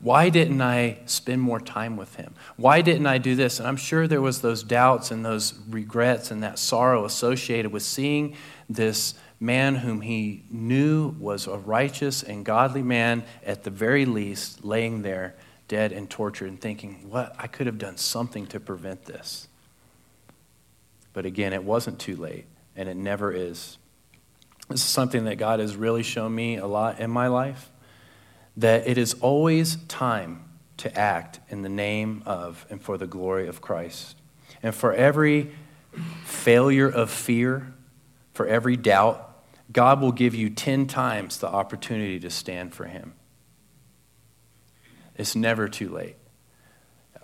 Why 0.00 0.28
didn't 0.28 0.60
I 0.62 0.98
spend 1.06 1.42
more 1.42 1.58
time 1.58 1.96
with 1.96 2.14
him? 2.14 2.34
Why 2.56 2.82
didn't 2.82 3.06
I 3.06 3.18
do 3.18 3.34
this? 3.34 3.58
And 3.58 3.66
I'm 3.66 3.76
sure 3.76 4.06
there 4.06 4.20
was 4.20 4.40
those 4.42 4.62
doubts 4.62 5.10
and 5.10 5.24
those 5.24 5.54
regrets 5.68 6.30
and 6.30 6.42
that 6.44 6.58
sorrow 6.58 7.04
associated 7.04 7.72
with 7.72 7.82
seeing 7.82 8.36
this 8.68 9.14
man 9.40 9.76
whom 9.76 10.00
he 10.00 10.44
knew 10.50 11.16
was 11.18 11.46
a 11.46 11.56
righteous 11.56 12.22
and 12.22 12.44
godly 12.44 12.82
man, 12.82 13.24
at 13.44 13.64
the 13.64 13.70
very 13.70 14.04
least, 14.04 14.64
laying 14.64 15.02
there 15.02 15.34
dead 15.68 15.92
and 15.92 16.08
tortured 16.08 16.48
and 16.48 16.60
thinking, 16.60 17.06
what? 17.08 17.34
I 17.38 17.46
could 17.46 17.66
have 17.66 17.78
done 17.78 17.96
something 17.96 18.46
to 18.48 18.60
prevent 18.60 19.04
this. 19.04 19.48
But 21.12 21.26
again, 21.26 21.52
it 21.52 21.64
wasn't 21.64 21.98
too 21.98 22.16
late, 22.16 22.46
and 22.78 22.88
it 22.88 22.96
never 22.96 23.32
is. 23.32 23.76
This 24.68 24.80
is 24.80 24.86
something 24.86 25.24
that 25.24 25.36
God 25.36 25.58
has 25.58 25.76
really 25.76 26.04
shown 26.04 26.32
me 26.32 26.56
a 26.56 26.66
lot 26.66 27.00
in 27.00 27.10
my 27.10 27.26
life 27.26 27.70
that 28.56 28.86
it 28.86 28.96
is 28.96 29.14
always 29.14 29.76
time 29.86 30.44
to 30.78 30.96
act 30.96 31.40
in 31.48 31.62
the 31.62 31.68
name 31.68 32.22
of 32.24 32.64
and 32.70 32.80
for 32.80 32.96
the 32.96 33.06
glory 33.06 33.48
of 33.48 33.60
Christ. 33.60 34.16
And 34.62 34.74
for 34.74 34.92
every 34.92 35.50
failure 36.24 36.88
of 36.88 37.10
fear, 37.10 37.74
for 38.32 38.46
every 38.46 38.76
doubt, 38.76 39.24
God 39.72 40.00
will 40.00 40.12
give 40.12 40.34
you 40.34 40.48
10 40.48 40.86
times 40.86 41.38
the 41.38 41.48
opportunity 41.48 42.20
to 42.20 42.30
stand 42.30 42.74
for 42.74 42.84
Him. 42.84 43.14
It's 45.16 45.34
never 45.34 45.68
too 45.68 45.88
late. 45.88 46.16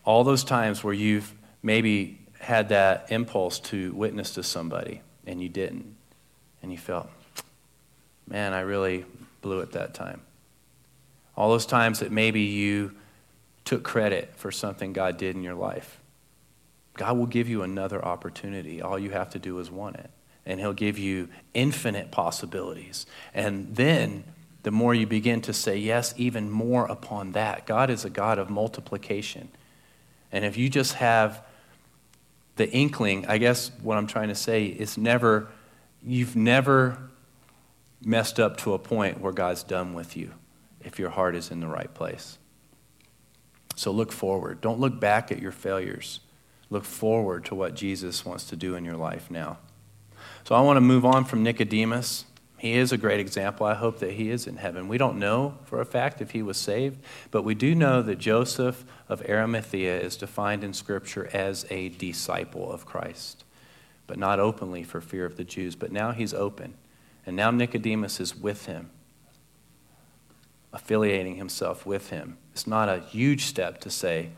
All 0.05 0.25
those 0.25 0.43
times 0.43 0.83
where 0.83 0.95
you've 0.95 1.33
maybe 1.63 2.21
had 2.41 2.71
that 2.71 3.07
impulse 3.11 3.61
to 3.61 3.93
witness 3.95 4.35
to 4.35 4.43
somebody 4.43 5.01
and 5.27 5.43
you 5.43 5.49
didn't, 5.49 5.97
and 6.63 6.71
you 6.71 6.79
felt, 6.79 7.09
man, 8.29 8.53
I 8.53 8.61
really 8.61 9.05
blew 9.43 9.61
it 9.61 9.73
that 9.73 9.95
time. 9.95 10.21
All 11.37 11.51
those 11.51 11.67
times 11.67 12.01
that 12.01 12.13
maybe 12.13 12.43
you 12.43 12.93
took 13.65 13.83
credit 13.83 14.33
for 14.37 14.53
something 14.53 14.93
God 14.93 15.17
did 15.17 15.35
in 15.37 15.43
your 15.43 15.55
life. 15.55 15.99
God 16.95 17.17
will 17.17 17.27
give 17.27 17.49
you 17.49 17.63
another 17.63 18.05
opportunity. 18.05 18.81
All 18.81 18.99
you 18.99 19.11
have 19.11 19.31
to 19.31 19.39
do 19.39 19.59
is 19.59 19.71
want 19.71 19.97
it 19.97 20.11
and 20.47 20.61
He'll 20.61 20.73
give 20.73 20.99
you 20.99 21.29
infinite 21.53 22.11
possibilities. 22.11 23.07
And 23.33 23.75
then 23.75 24.25
the 24.63 24.71
more 24.71 24.95
you 24.95 25.07
begin 25.07 25.41
to 25.43 25.53
say 25.53 25.77
yes, 25.77 26.15
even 26.17 26.51
more 26.51 26.87
upon 26.87 27.33
that. 27.33 27.67
God 27.67 27.91
is 27.91 28.05
a 28.05 28.11
God 28.11 28.39
of 28.39 28.51
multiplication. 28.51 29.49
And 30.33 30.45
if 30.45 30.57
you 30.57 30.69
just 30.69 30.95
have 30.95 31.43
the 32.57 32.71
inkling, 32.71 33.27
I 33.27 33.39
guess 33.39 33.71
what 33.83 33.99
I'm 33.99 34.07
trying 34.07 34.29
to 34.29 34.35
say 34.35 34.67
is 34.67 34.97
never, 34.97 35.49
you've 36.03 36.37
never 36.37 36.99
messed 38.05 38.39
up 38.39 38.59
to 38.59 38.75
a 38.75 38.79
point 38.79 39.21
where 39.21 39.33
God's 39.33 39.63
done 39.63 39.95
with 39.95 40.17
you 40.17 40.33
if 40.81 40.99
your 40.99 41.11
heart 41.11 41.35
is 41.35 41.51
in 41.51 41.61
the 41.61 41.67
right 41.67 41.93
place. 41.93 42.39
So 43.77 43.91
look 43.91 44.13
forward. 44.13 44.61
Don't 44.61 44.79
look 44.79 45.01
back 45.01 45.33
at 45.33 45.41
your 45.41 45.53
failures. 45.53 46.21
Look 46.71 46.85
forward 46.85 47.45
to 47.47 47.55
what 47.55 47.75
Jesus 47.75 48.25
wants 48.25 48.45
to 48.45 48.57
do 48.57 48.77
in 48.77 48.85
your 48.85 48.97
life 48.97 49.31
now. 49.31 49.59
So 50.45 50.55
I 50.55 50.61
want 50.61 50.77
to 50.77 50.81
move 50.81 51.05
on 51.05 51.25
from 51.25 51.43
Nicodemus. 51.43 52.25
He 52.65 52.79
is 52.79 52.93
a 52.93 52.97
great 52.97 53.21
example. 53.21 53.67
I 53.67 53.75
hope 53.75 53.99
that 53.99 54.13
he 54.13 54.31
is 54.31 54.47
in 54.47 54.57
heaven. 54.57 54.89
We 54.89 54.97
don't 54.97 55.19
know 55.19 55.59
for 55.65 55.83
a 55.83 55.85
fact 55.85 56.23
if 56.23 56.31
he 56.31 56.41
was 56.41 56.57
saved, 56.57 56.99
but 57.31 57.43
we 57.43 57.55
do 57.55 57.75
know 57.75 58.01
that 58.01 58.17
Joseph 58.17 58.87
of 59.07 59.21
Arimathea 59.29 60.01
is 60.01 60.17
defined 60.17 60.65
in 60.65 60.73
Scripture 60.73 61.29
as 61.35 61.67
a 61.69 61.91
disciple 61.91 62.73
of 62.73 62.87
Christ, 62.87 63.45
but 64.07 64.19
not 64.19 64.41
openly 64.41 64.83
for 64.83 65.03
fear 65.03 65.27
of 65.27 65.37
the 65.37 65.45
Jews. 65.45 65.77
But 65.77 65.93
now 65.93 66.13
he's 66.13 66.33
open, 66.33 66.73
and 67.27 67.37
now 67.37 67.51
Nicodemus 67.51 68.19
is 68.19 68.35
with 68.35 68.65
him, 68.65 68.89
affiliating 70.73 71.35
himself 71.35 71.85
with 71.85 72.09
him. 72.09 72.39
It's 72.53 72.67
not 72.67 72.89
a 72.89 73.01
huge 73.01 73.45
step 73.45 73.79
to 73.83 73.91
say 73.91 74.31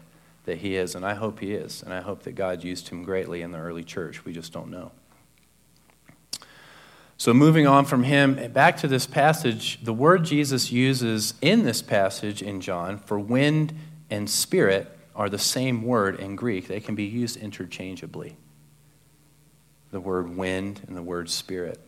that 0.46 0.58
he 0.58 0.74
is, 0.74 0.96
and 0.96 1.06
I 1.06 1.14
hope 1.14 1.38
he 1.38 1.54
is, 1.54 1.80
and 1.80 1.94
I 1.94 2.00
hope 2.00 2.24
that 2.24 2.32
God 2.32 2.64
used 2.64 2.88
him 2.88 3.04
greatly 3.04 3.42
in 3.42 3.52
the 3.52 3.58
early 3.58 3.84
church. 3.84 4.24
We 4.24 4.32
just 4.32 4.52
don't 4.52 4.72
know. 4.72 4.90
So, 7.18 7.32
moving 7.32 7.66
on 7.66 7.86
from 7.86 8.02
him, 8.02 8.52
back 8.52 8.76
to 8.78 8.88
this 8.88 9.06
passage, 9.06 9.82
the 9.82 9.94
word 9.94 10.24
Jesus 10.24 10.70
uses 10.70 11.32
in 11.40 11.64
this 11.64 11.80
passage 11.80 12.42
in 12.42 12.60
John 12.60 12.98
for 12.98 13.18
wind 13.18 13.74
and 14.10 14.28
spirit 14.28 14.96
are 15.14 15.30
the 15.30 15.38
same 15.38 15.82
word 15.82 16.20
in 16.20 16.36
Greek. 16.36 16.68
They 16.68 16.80
can 16.80 16.94
be 16.94 17.04
used 17.04 17.38
interchangeably. 17.38 18.36
The 19.92 20.00
word 20.00 20.36
wind 20.36 20.82
and 20.86 20.94
the 20.94 21.02
word 21.02 21.30
spirit. 21.30 21.80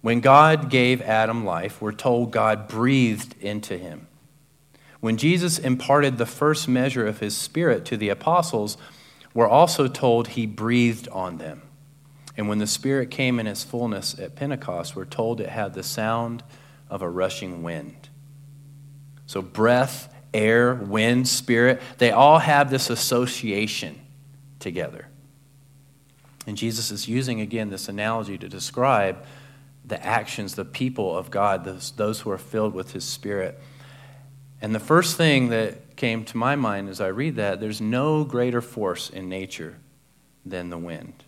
When 0.00 0.20
God 0.20 0.70
gave 0.70 1.02
Adam 1.02 1.44
life, 1.44 1.82
we're 1.82 1.92
told 1.92 2.30
God 2.30 2.68
breathed 2.68 3.34
into 3.40 3.76
him. 3.76 4.06
When 5.00 5.16
Jesus 5.16 5.58
imparted 5.58 6.18
the 6.18 6.26
first 6.26 6.68
measure 6.68 7.06
of 7.06 7.18
his 7.18 7.36
spirit 7.36 7.84
to 7.86 7.96
the 7.96 8.10
apostles, 8.10 8.76
we're 9.34 9.48
also 9.48 9.88
told 9.88 10.28
he 10.28 10.46
breathed 10.46 11.08
on 11.08 11.38
them. 11.38 11.62
And 12.40 12.48
when 12.48 12.56
the 12.56 12.66
Spirit 12.66 13.10
came 13.10 13.38
in 13.38 13.46
its 13.46 13.64
fullness 13.64 14.18
at 14.18 14.34
Pentecost, 14.34 14.96
we're 14.96 15.04
told 15.04 15.42
it 15.42 15.50
had 15.50 15.74
the 15.74 15.82
sound 15.82 16.42
of 16.88 17.02
a 17.02 17.08
rushing 17.10 17.62
wind. 17.62 18.08
So, 19.26 19.42
breath, 19.42 20.10
air, 20.32 20.74
wind, 20.74 21.28
spirit, 21.28 21.82
they 21.98 22.12
all 22.12 22.38
have 22.38 22.70
this 22.70 22.88
association 22.88 24.00
together. 24.58 25.06
And 26.46 26.56
Jesus 26.56 26.90
is 26.90 27.06
using 27.06 27.42
again 27.42 27.68
this 27.68 27.90
analogy 27.90 28.38
to 28.38 28.48
describe 28.48 29.22
the 29.84 30.02
actions, 30.02 30.54
the 30.54 30.64
people 30.64 31.14
of 31.14 31.30
God, 31.30 31.66
those, 31.66 31.90
those 31.90 32.20
who 32.20 32.30
are 32.30 32.38
filled 32.38 32.72
with 32.72 32.92
His 32.92 33.04
Spirit. 33.04 33.60
And 34.62 34.74
the 34.74 34.80
first 34.80 35.18
thing 35.18 35.50
that 35.50 35.94
came 35.94 36.24
to 36.24 36.38
my 36.38 36.56
mind 36.56 36.88
as 36.88 37.02
I 37.02 37.08
read 37.08 37.36
that, 37.36 37.60
there's 37.60 37.82
no 37.82 38.24
greater 38.24 38.62
force 38.62 39.10
in 39.10 39.28
nature 39.28 39.76
than 40.46 40.70
the 40.70 40.78
wind. 40.78 41.24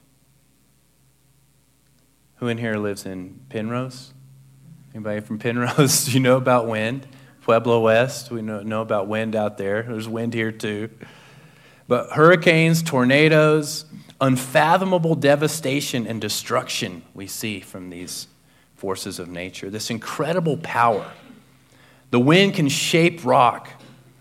Who 2.42 2.48
in 2.48 2.58
here 2.58 2.74
lives 2.76 3.06
in 3.06 3.38
Penrose? 3.50 4.12
Anybody 4.92 5.20
from 5.20 5.38
Penrose? 5.38 6.04
Do 6.06 6.10
you 6.10 6.18
know 6.18 6.36
about 6.36 6.66
wind? 6.66 7.06
Pueblo 7.42 7.78
West, 7.78 8.32
we 8.32 8.42
know, 8.42 8.64
know 8.64 8.82
about 8.82 9.06
wind 9.06 9.36
out 9.36 9.58
there. 9.58 9.84
There's 9.84 10.08
wind 10.08 10.34
here 10.34 10.50
too. 10.50 10.90
But 11.86 12.10
hurricanes, 12.10 12.82
tornadoes, 12.82 13.84
unfathomable 14.20 15.14
devastation 15.14 16.04
and 16.04 16.20
destruction 16.20 17.04
we 17.14 17.28
see 17.28 17.60
from 17.60 17.90
these 17.90 18.26
forces 18.74 19.20
of 19.20 19.28
nature. 19.28 19.70
This 19.70 19.88
incredible 19.88 20.56
power. 20.56 21.12
The 22.10 22.18
wind 22.18 22.54
can 22.54 22.68
shape 22.68 23.24
rock 23.24 23.68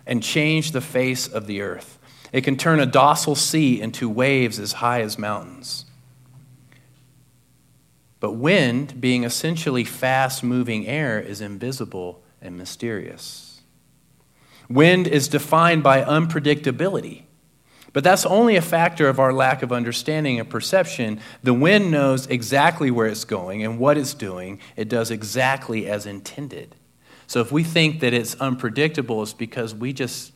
and 0.05 0.21
change 0.21 0.73
the 0.73 0.81
face 0.81 1.27
of 1.27 1.47
the 1.47 1.61
earth. 1.61 1.97
It 2.31 2.41
can 2.41 2.55
turn 2.55 2.79
a 2.79 2.85
docile 2.85 3.33
sea 3.33 3.81
into 3.81 4.07
waves 4.07 4.59
as 4.59 4.73
high 4.73 5.01
as 5.01 5.17
mountains. 5.17 5.85
But 8.21 8.33
wind, 8.33 9.01
being 9.01 9.25
essentially 9.25 9.83
fast 9.83 10.43
moving 10.43 10.87
air, 10.87 11.19
is 11.19 11.41
invisible 11.41 12.23
and 12.39 12.57
mysterious. 12.57 13.61
Wind 14.69 15.07
is 15.07 15.27
defined 15.27 15.83
by 15.83 16.03
unpredictability. 16.03 17.23
But 17.93 18.03
that's 18.05 18.25
only 18.25 18.55
a 18.55 18.61
factor 18.61 19.09
of 19.09 19.19
our 19.19 19.33
lack 19.33 19.63
of 19.63 19.73
understanding 19.73 20.39
and 20.39 20.49
perception. 20.49 21.19
The 21.43 21.53
wind 21.53 21.91
knows 21.91 22.27
exactly 22.27 22.89
where 22.89 23.07
it's 23.07 23.25
going 23.25 23.63
and 23.65 23.79
what 23.79 23.97
it's 23.97 24.13
doing, 24.13 24.59
it 24.77 24.87
does 24.87 25.11
exactly 25.11 25.87
as 25.87 26.05
intended. 26.05 26.75
So 27.25 27.41
if 27.41 27.51
we 27.51 27.63
think 27.63 28.01
that 28.01 28.13
it's 28.13 28.35
unpredictable, 28.35 29.23
it's 29.23 29.33
because 29.33 29.73
we 29.73 29.93
just 29.93 30.31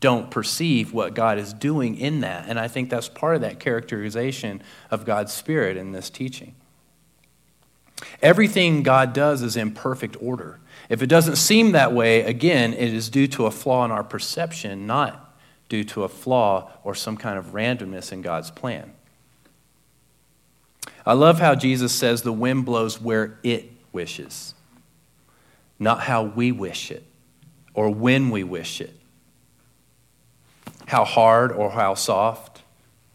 don't 0.00 0.30
perceive 0.30 0.92
what 0.92 1.14
God 1.14 1.38
is 1.38 1.52
doing 1.52 1.96
in 1.96 2.20
that. 2.20 2.46
And 2.48 2.58
I 2.58 2.68
think 2.68 2.90
that's 2.90 3.08
part 3.08 3.36
of 3.36 3.42
that 3.42 3.60
characterization 3.60 4.62
of 4.90 5.04
God's 5.04 5.32
Spirit 5.32 5.76
in 5.76 5.92
this 5.92 6.10
teaching. 6.10 6.56
Everything 8.20 8.82
God 8.82 9.12
does 9.12 9.42
is 9.42 9.56
in 9.56 9.72
perfect 9.72 10.16
order. 10.20 10.60
If 10.88 11.02
it 11.02 11.06
doesn't 11.06 11.36
seem 11.36 11.72
that 11.72 11.92
way, 11.92 12.22
again, 12.22 12.72
it 12.74 12.92
is 12.92 13.08
due 13.08 13.26
to 13.28 13.46
a 13.46 13.50
flaw 13.50 13.84
in 13.84 13.90
our 13.90 14.04
perception, 14.04 14.86
not 14.86 15.36
due 15.68 15.84
to 15.84 16.04
a 16.04 16.08
flaw 16.08 16.70
or 16.84 16.94
some 16.94 17.16
kind 17.16 17.38
of 17.38 17.52
randomness 17.52 18.12
in 18.12 18.22
God's 18.22 18.50
plan. 18.50 18.92
I 21.06 21.14
love 21.14 21.40
how 21.40 21.54
Jesus 21.54 21.92
says 21.92 22.22
the 22.22 22.32
wind 22.32 22.64
blows 22.64 23.00
where 23.00 23.38
it 23.42 23.72
wishes, 23.92 24.54
not 25.78 26.00
how 26.02 26.22
we 26.24 26.52
wish 26.52 26.90
it 26.90 27.04
or 27.74 27.90
when 27.90 28.30
we 28.30 28.44
wish 28.44 28.80
it 28.80 28.94
how 30.92 31.04
hard 31.04 31.52
or 31.52 31.70
how 31.70 31.94
soft, 31.94 32.51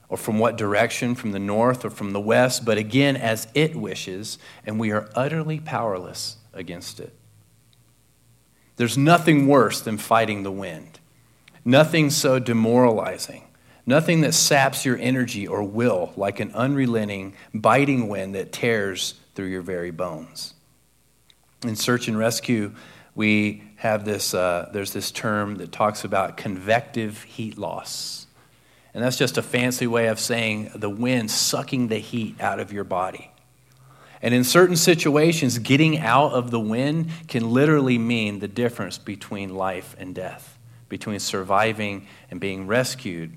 or 0.10 0.18
from 0.18 0.40
what 0.40 0.58
direction, 0.58 1.16
from 1.16 1.32
the 1.32 1.40
north 1.40 1.84
or 1.84 1.90
from 1.90 2.12
the 2.12 2.20
west, 2.20 2.64
but 2.66 2.78
again, 2.78 3.18
as 3.18 3.48
it 3.54 3.76
wishes, 3.76 4.38
and 4.66 4.80
we 4.80 4.92
are 4.92 5.10
utterly 5.16 5.60
powerless 5.60 6.38
against 6.54 7.00
it. 7.00 7.14
There's 8.78 8.98
nothing 8.98 9.48
worse 9.48 9.82
than 9.82 9.98
fighting 9.98 10.44
the 10.44 10.52
wind, 10.52 11.00
nothing 11.66 12.10
so 12.10 12.40
demoralizing. 12.40 13.44
Nothing 13.90 14.20
that 14.22 14.34
saps 14.34 14.84
your 14.84 14.98
energy 14.98 15.48
or 15.48 15.64
will 15.64 16.12
like 16.18 16.42
an 16.42 16.52
unrelenting, 16.54 17.34
biting 17.54 18.10
wind 18.10 18.36
that 18.36 18.52
tears 18.52 19.16
through 19.34 19.46
your 19.46 19.62
very 19.62 19.92
bones. 19.92 20.54
In 21.64 21.78
search 21.78 22.10
and 22.10 22.18
rescue, 22.18 22.74
we 23.16 23.64
have 23.78 24.04
this, 24.04 24.34
uh, 24.34 24.70
there's 24.74 24.92
this 24.92 25.10
term 25.10 25.56
that 25.56 25.72
talks 25.72 26.04
about 26.04 26.36
convective 26.36 27.24
heat 27.24 27.58
loss. 27.58 28.27
And 28.98 29.06
that's 29.06 29.18
just 29.18 29.38
a 29.38 29.44
fancy 29.44 29.86
way 29.86 30.08
of 30.08 30.20
saying 30.20 30.72
the 30.74 30.90
wind 30.90 31.30
sucking 31.30 31.88
the 31.88 32.00
heat 32.00 32.42
out 32.42 32.60
of 32.60 32.74
your 32.74 32.84
body. 32.84 33.30
And 34.24 34.34
in 34.34 34.44
certain 34.44 34.76
situations, 34.76 35.60
getting 35.60 36.00
out 36.00 36.32
of 36.32 36.50
the 36.50 36.60
wind 36.60 37.12
can 37.28 37.52
literally 37.52 38.00
mean 38.00 38.40
the 38.40 38.48
difference 38.48 38.98
between 38.98 39.54
life 39.54 39.96
and 40.00 40.16
death, 40.16 40.58
between 40.90 41.20
surviving 41.20 42.08
and 42.32 42.40
being 42.40 42.66
rescued 42.66 43.34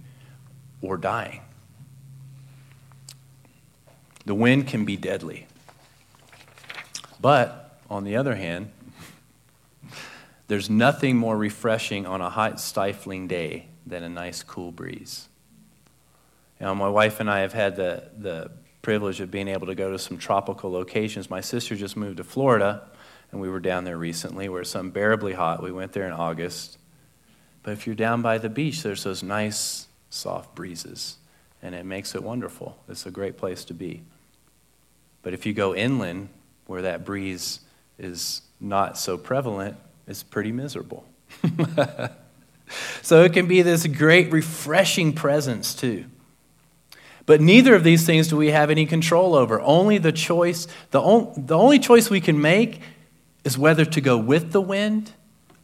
or 0.80 0.96
dying. 0.96 1.42
The 4.24 4.34
wind 4.34 4.66
can 4.66 4.86
be 4.86 4.96
deadly. 4.96 5.46
But 7.20 7.78
on 7.90 8.04
the 8.04 8.16
other 8.16 8.36
hand, 8.36 8.70
there's 10.48 10.70
nothing 10.70 11.18
more 11.18 11.36
refreshing 11.36 12.06
on 12.06 12.22
a 12.22 12.30
hot, 12.30 12.62
stifling 12.62 13.28
day 13.28 13.66
than 13.86 14.02
a 14.02 14.08
nice, 14.08 14.42
cool 14.42 14.72
breeze. 14.72 15.26
You 16.60 16.66
know, 16.66 16.74
my 16.74 16.88
wife 16.90 17.20
and 17.20 17.30
I 17.30 17.40
have 17.40 17.54
had 17.54 17.76
the, 17.76 18.04
the 18.18 18.50
privilege 18.82 19.20
of 19.20 19.30
being 19.30 19.48
able 19.48 19.66
to 19.66 19.74
go 19.74 19.90
to 19.90 19.98
some 19.98 20.18
tropical 20.18 20.70
locations. 20.70 21.30
My 21.30 21.40
sister 21.40 21.74
just 21.74 21.96
moved 21.96 22.18
to 22.18 22.24
Florida, 22.24 22.82
and 23.32 23.40
we 23.40 23.48
were 23.48 23.60
down 23.60 23.84
there 23.84 23.96
recently 23.96 24.48
where 24.50 24.60
it's 24.60 24.74
unbearably 24.74 25.32
hot. 25.32 25.62
We 25.62 25.72
went 25.72 25.92
there 25.92 26.06
in 26.06 26.12
August. 26.12 26.76
But 27.62 27.72
if 27.72 27.86
you're 27.86 27.96
down 27.96 28.20
by 28.20 28.36
the 28.36 28.50
beach, 28.50 28.82
there's 28.82 29.04
those 29.04 29.22
nice, 29.22 29.86
soft 30.10 30.54
breezes, 30.54 31.16
and 31.62 31.74
it 31.74 31.86
makes 31.86 32.14
it 32.14 32.22
wonderful. 32.22 32.78
It's 32.88 33.06
a 33.06 33.10
great 33.10 33.38
place 33.38 33.64
to 33.66 33.74
be. 33.74 34.02
But 35.22 35.32
if 35.32 35.46
you 35.46 35.54
go 35.54 35.74
inland, 35.74 36.28
where 36.66 36.82
that 36.82 37.06
breeze 37.06 37.60
is 37.98 38.42
not 38.60 38.98
so 38.98 39.16
prevalent, 39.16 39.76
it's 40.06 40.22
pretty 40.22 40.52
miserable. 40.52 41.04
so 43.02 43.22
it 43.24 43.32
can 43.32 43.46
be 43.46 43.62
this 43.62 43.86
great, 43.86 44.30
refreshing 44.30 45.14
presence, 45.14 45.74
too. 45.74 46.04
But 47.30 47.40
neither 47.40 47.76
of 47.76 47.84
these 47.84 48.04
things 48.04 48.26
do 48.26 48.36
we 48.36 48.50
have 48.50 48.70
any 48.70 48.86
control 48.86 49.36
over. 49.36 49.60
Only 49.60 49.98
the 49.98 50.10
choice, 50.10 50.66
the, 50.90 51.00
on, 51.00 51.32
the 51.46 51.56
only 51.56 51.78
choice 51.78 52.10
we 52.10 52.20
can 52.20 52.40
make 52.40 52.80
is 53.44 53.56
whether 53.56 53.84
to 53.84 54.00
go 54.00 54.18
with 54.18 54.50
the 54.50 54.60
wind 54.60 55.12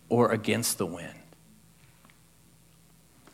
or 0.09 0.31
against 0.31 0.79
the 0.79 0.87
wind. 0.87 1.19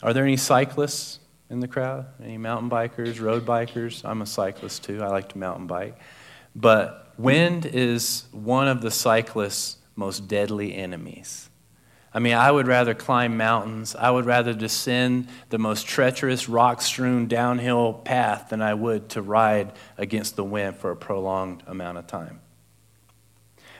Are 0.02 0.14
there 0.14 0.24
any 0.24 0.38
cyclists 0.38 1.18
in 1.50 1.60
the 1.60 1.68
crowd? 1.68 2.06
Any 2.24 2.38
mountain 2.38 2.70
bikers, 2.70 3.20
road 3.20 3.44
bikers? 3.44 4.02
I'm 4.02 4.22
a 4.22 4.26
cyclist 4.26 4.82
too. 4.82 5.02
I 5.02 5.08
like 5.08 5.28
to 5.32 5.38
mountain 5.38 5.66
bike. 5.66 5.98
But 6.56 7.12
wind 7.18 7.66
is 7.66 8.24
one 8.32 8.66
of 8.66 8.80
the 8.80 8.90
cyclists' 8.90 9.76
most 9.94 10.26
deadly 10.26 10.74
enemies. 10.74 11.50
I 12.14 12.18
mean, 12.18 12.34
I 12.34 12.50
would 12.50 12.66
rather 12.66 12.94
climb 12.94 13.38
mountains. 13.38 13.96
I 13.96 14.10
would 14.10 14.26
rather 14.26 14.52
descend 14.52 15.28
the 15.48 15.58
most 15.58 15.86
treacherous, 15.86 16.48
rock 16.48 16.82
strewn 16.82 17.26
downhill 17.26 17.94
path 17.94 18.50
than 18.50 18.60
I 18.60 18.74
would 18.74 19.08
to 19.10 19.22
ride 19.22 19.72
against 19.96 20.36
the 20.36 20.44
wind 20.44 20.76
for 20.76 20.90
a 20.90 20.96
prolonged 20.96 21.62
amount 21.66 21.98
of 21.98 22.06
time. 22.06 22.40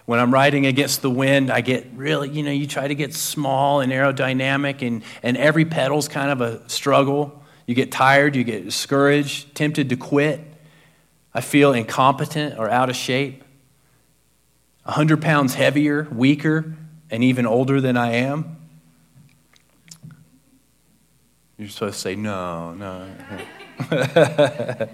When 0.07 0.19
I'm 0.19 0.33
riding 0.33 0.67
against 0.67 1.03
the 1.03 1.11
wind, 1.11 1.51
I 1.51 1.61
get 1.61 1.87
really, 1.95 2.31
you 2.31 2.43
know, 2.43 2.51
you 2.51 2.67
try 2.67 2.89
to 2.89 2.95
get 2.95 3.15
small 3.15 3.81
and 3.81 3.93
aerodynamic, 3.93 4.87
and, 4.87 5.05
and 5.23 5.37
every 5.37 5.65
pedal's 5.65 6.09
kind 6.09 6.31
of 6.31 6.41
a 6.41 6.69
struggle. 6.69 7.43
You 7.67 7.75
get 7.75 7.93
tired, 7.93 8.35
you 8.35 8.45
get 8.45 8.65
discouraged, 8.65 9.55
tempted 9.55 9.91
to 9.91 9.97
quit. 9.97 10.41
I 11.35 11.41
feel 11.41 11.73
incompetent 11.73 12.59
or 12.59 12.69
out 12.69 12.91
of 12.91 12.97
shape. 12.97 13.45
100 14.85 15.23
pounds 15.23 15.55
heavier, 15.55 16.09
weaker, 16.11 16.75
and 17.13 17.23
even 17.23 17.47
older 17.47 17.81
than 17.81 17.97
I 17.97 18.15
am? 18.15 18.57
You're 21.59 21.69
supposed 21.69 21.95
to 21.95 22.01
say, 22.01 22.17
no, 22.17 22.73
no. 22.73 23.07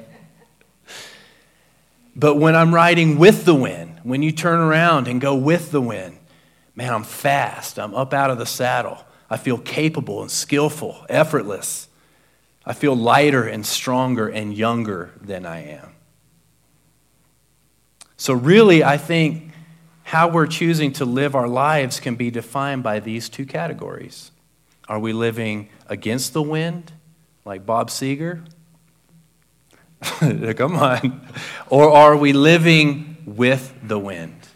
but 2.16 2.34
when 2.34 2.56
I'm 2.56 2.74
riding 2.74 3.18
with 3.18 3.44
the 3.44 3.54
wind, 3.54 4.00
when 4.02 4.22
you 4.22 4.32
turn 4.32 4.58
around 4.58 5.06
and 5.06 5.20
go 5.20 5.36
with 5.36 5.70
the 5.70 5.80
wind, 5.80 6.18
man, 6.74 6.92
I'm 6.92 7.04
fast. 7.04 7.78
I'm 7.78 7.94
up 7.94 8.12
out 8.12 8.30
of 8.30 8.38
the 8.38 8.46
saddle. 8.46 8.98
I 9.30 9.36
feel 9.36 9.56
capable 9.56 10.20
and 10.20 10.30
skillful, 10.30 11.06
effortless. 11.08 11.88
I 12.66 12.72
feel 12.72 12.96
lighter 12.96 13.44
and 13.44 13.64
stronger 13.64 14.28
and 14.28 14.54
younger 14.54 15.12
than 15.20 15.46
I 15.46 15.64
am. 15.64 15.94
So, 18.16 18.34
really, 18.34 18.82
I 18.82 18.98
think 18.98 19.47
how 20.08 20.26
we're 20.26 20.46
choosing 20.46 20.90
to 20.90 21.04
live 21.04 21.34
our 21.34 21.46
lives 21.46 22.00
can 22.00 22.14
be 22.14 22.30
defined 22.30 22.82
by 22.82 22.98
these 22.98 23.28
two 23.28 23.44
categories. 23.44 24.30
Are 24.88 24.98
we 24.98 25.12
living 25.12 25.68
against 25.86 26.32
the 26.32 26.40
wind, 26.40 26.92
like 27.44 27.66
Bob 27.66 27.90
Seger? 27.90 28.42
Come 30.56 30.76
on. 30.76 31.28
Or 31.68 31.92
are 31.92 32.16
we 32.16 32.32
living 32.32 33.18
with 33.26 33.74
the 33.82 33.98
wind? 33.98 34.48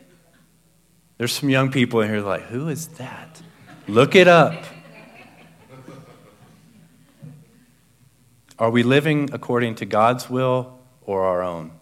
There's 1.19 1.33
some 1.33 1.51
young 1.51 1.71
people 1.71 2.01
in 2.01 2.09
here 2.09 2.23
like, 2.23 2.45
who 2.45 2.69
is 2.69 2.89
that? 2.97 3.43
Look 3.87 4.15
it 4.15 4.29
up. 4.29 4.65
Are 8.59 8.71
we 8.71 8.83
living 8.83 9.29
according 9.35 9.75
to 9.77 9.85
God's 9.85 10.31
will 10.31 10.79
or 11.03 11.25
our 11.25 11.43
own? 11.43 11.73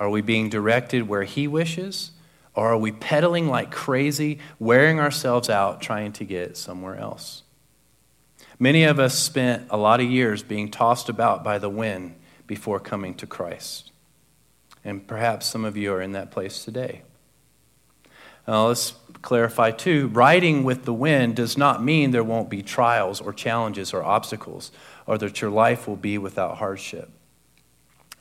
Are 0.00 0.10
we 0.10 0.20
being 0.20 0.48
directed 0.48 1.06
where 1.06 1.22
He 1.22 1.46
wishes? 1.46 2.10
Or 2.58 2.72
are 2.72 2.76
we 2.76 2.90
pedaling 2.90 3.46
like 3.46 3.70
crazy, 3.70 4.40
wearing 4.58 4.98
ourselves 4.98 5.48
out, 5.48 5.80
trying 5.80 6.10
to 6.14 6.24
get 6.24 6.56
somewhere 6.56 6.96
else? 6.96 7.44
Many 8.58 8.82
of 8.82 8.98
us 8.98 9.16
spent 9.16 9.68
a 9.70 9.76
lot 9.76 10.00
of 10.00 10.10
years 10.10 10.42
being 10.42 10.68
tossed 10.68 11.08
about 11.08 11.44
by 11.44 11.60
the 11.60 11.68
wind 11.68 12.16
before 12.48 12.80
coming 12.80 13.14
to 13.14 13.28
Christ. 13.28 13.92
And 14.84 15.06
perhaps 15.06 15.46
some 15.46 15.64
of 15.64 15.76
you 15.76 15.92
are 15.92 16.02
in 16.02 16.10
that 16.12 16.32
place 16.32 16.64
today. 16.64 17.02
Now, 18.48 18.66
let's 18.66 18.94
clarify 19.22 19.70
too 19.70 20.08
riding 20.08 20.64
with 20.64 20.84
the 20.84 20.92
wind 20.92 21.36
does 21.36 21.56
not 21.56 21.84
mean 21.84 22.10
there 22.10 22.24
won't 22.24 22.50
be 22.50 22.62
trials 22.64 23.20
or 23.20 23.32
challenges 23.32 23.94
or 23.94 24.02
obstacles, 24.02 24.72
or 25.06 25.16
that 25.18 25.40
your 25.40 25.50
life 25.52 25.86
will 25.86 25.94
be 25.94 26.18
without 26.18 26.56
hardship. 26.58 27.08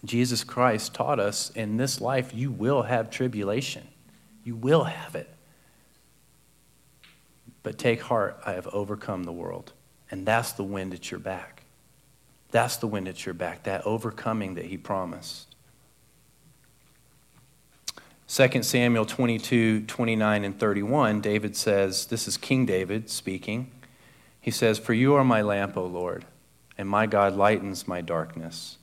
Jesus 0.05 0.43
Christ 0.43 0.93
taught 0.93 1.19
us 1.19 1.49
in 1.55 1.77
this 1.77 1.99
life 1.99 2.35
you 2.35 2.51
will 2.51 2.83
have 2.83 3.09
tribulation. 3.09 3.87
You 4.47 4.55
will 4.55 4.85
have 4.85 5.13
it. 5.13 5.27
But 7.63 7.77
take 7.77 8.01
heart, 8.03 8.39
I 8.45 8.53
have 8.53 8.65
overcome 8.67 9.25
the 9.25 9.33
world. 9.33 9.73
And 10.09 10.25
that's 10.25 10.53
the 10.53 10.63
wind 10.63 10.93
at 10.93 11.11
your 11.11 11.19
back. 11.19 11.63
That's 12.51 12.77
the 12.77 12.87
wind 12.87 13.09
at 13.09 13.25
your 13.25 13.33
back, 13.33 13.63
that 13.63 13.85
overcoming 13.85 14.55
that 14.55 14.63
he 14.63 14.77
promised. 14.77 15.53
2 18.29 18.63
Samuel 18.63 19.05
22, 19.05 19.81
29, 19.81 20.45
and 20.45 20.57
31, 20.57 21.19
David 21.19 21.57
says, 21.57 22.05
This 22.05 22.25
is 22.25 22.37
King 22.37 22.65
David 22.65 23.09
speaking. 23.09 23.69
He 24.39 24.51
says, 24.51 24.79
For 24.79 24.93
you 24.93 25.15
are 25.15 25.25
my 25.25 25.41
lamp, 25.41 25.75
O 25.75 25.83
Lord, 25.83 26.23
and 26.77 26.87
my 26.87 27.05
God 27.05 27.35
lightens 27.35 27.85
my 27.85 27.99
darkness. 27.99 28.77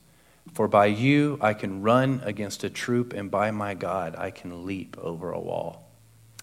For 0.55 0.69
by 0.69 0.85
you 0.85 1.37
I 1.41 1.53
can 1.53 1.81
run 1.81 2.21
against 2.23 2.63
a 2.63 2.69
troop, 2.69 3.11
and 3.11 3.29
by 3.29 3.51
my 3.51 3.73
God 3.73 4.15
I 4.17 4.31
can 4.31 4.65
leap 4.65 4.97
over 4.97 5.31
a 5.31 5.39
wall. 5.39 5.91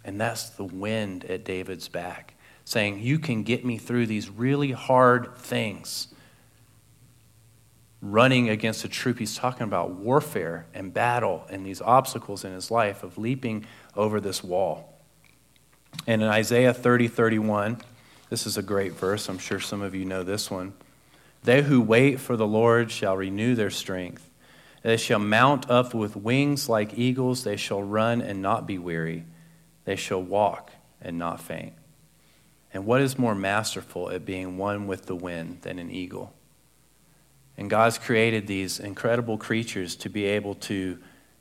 And 0.05 0.21
that's 0.21 0.51
the 0.51 0.65
wind 0.65 1.25
at 1.25 1.45
David's 1.45 1.89
back, 1.89 2.35
saying, 2.67 3.01
You 3.01 3.19
can 3.19 3.43
get 3.43 3.65
me 3.65 3.79
through 3.79 4.07
these 4.07 4.29
really 4.29 4.73
hard 4.73 5.35
things. 5.39 6.09
Running 8.03 8.51
against 8.51 8.85
a 8.85 8.89
troop, 8.89 9.19
he's 9.19 9.37
talking 9.37 9.65
about 9.65 9.93
warfare 9.93 10.67
and 10.75 10.93
battle 10.93 11.47
and 11.49 11.65
these 11.65 11.81
obstacles 11.81 12.45
in 12.45 12.53
his 12.53 12.71
life 12.71 13.03
of 13.03 13.17
leaping 13.17 13.65
over 13.97 14.21
this 14.21 14.45
wall. 14.45 15.01
And 16.07 16.21
in 16.21 16.29
Isaiah 16.29 16.75
30 16.75 17.09
31, 17.09 17.81
this 18.29 18.47
is 18.47 18.59
a 18.59 18.63
great 18.63 18.93
verse. 18.93 19.31
I'm 19.31 19.39
sure 19.39 19.59
some 19.59 19.81
of 19.81 19.95
you 19.95 20.05
know 20.05 20.23
this 20.23 20.51
one. 20.51 20.75
They 21.43 21.63
who 21.63 21.81
wait 21.81 22.21
for 22.21 22.37
the 22.37 22.47
Lord 22.47 22.91
shall 22.91 23.17
renew 23.17 23.55
their 23.55 23.71
strength. 23.71 24.29
They 24.83 24.97
shall 24.97 25.19
mount 25.19 25.71
up 25.71 25.95
with 25.95 26.17
wings 26.17 26.69
like 26.69 26.99
eagles. 26.99 27.45
They 27.45 27.57
shall 27.57 27.83
run 27.83 28.21
and 28.21 28.43
not 28.43 28.67
be 28.67 28.79
weary. 28.79 29.25
They 29.85 29.97
shall 29.97 30.23
walk 30.23 30.71
and 31.01 31.19
not 31.19 31.41
faint. 31.41 31.75
And 32.75 32.87
what 32.87 33.01
is 33.01 33.19
more 33.19 33.35
masterful 33.35 34.11
at 34.11 34.25
being 34.25 34.57
one 34.57 34.87
with 34.87 35.07
the 35.07 35.17
wind 35.17 35.63
than 35.63 35.79
an 35.79 35.91
eagle? 35.91 36.33
And 37.57 37.69
God's 37.69 37.99
created 37.99 38.47
these 38.47 38.81
incredible 38.81 39.37
creatures 39.37 39.95
to 39.97 40.09
be 40.09 40.25
able 40.25 40.55
to 40.55 40.99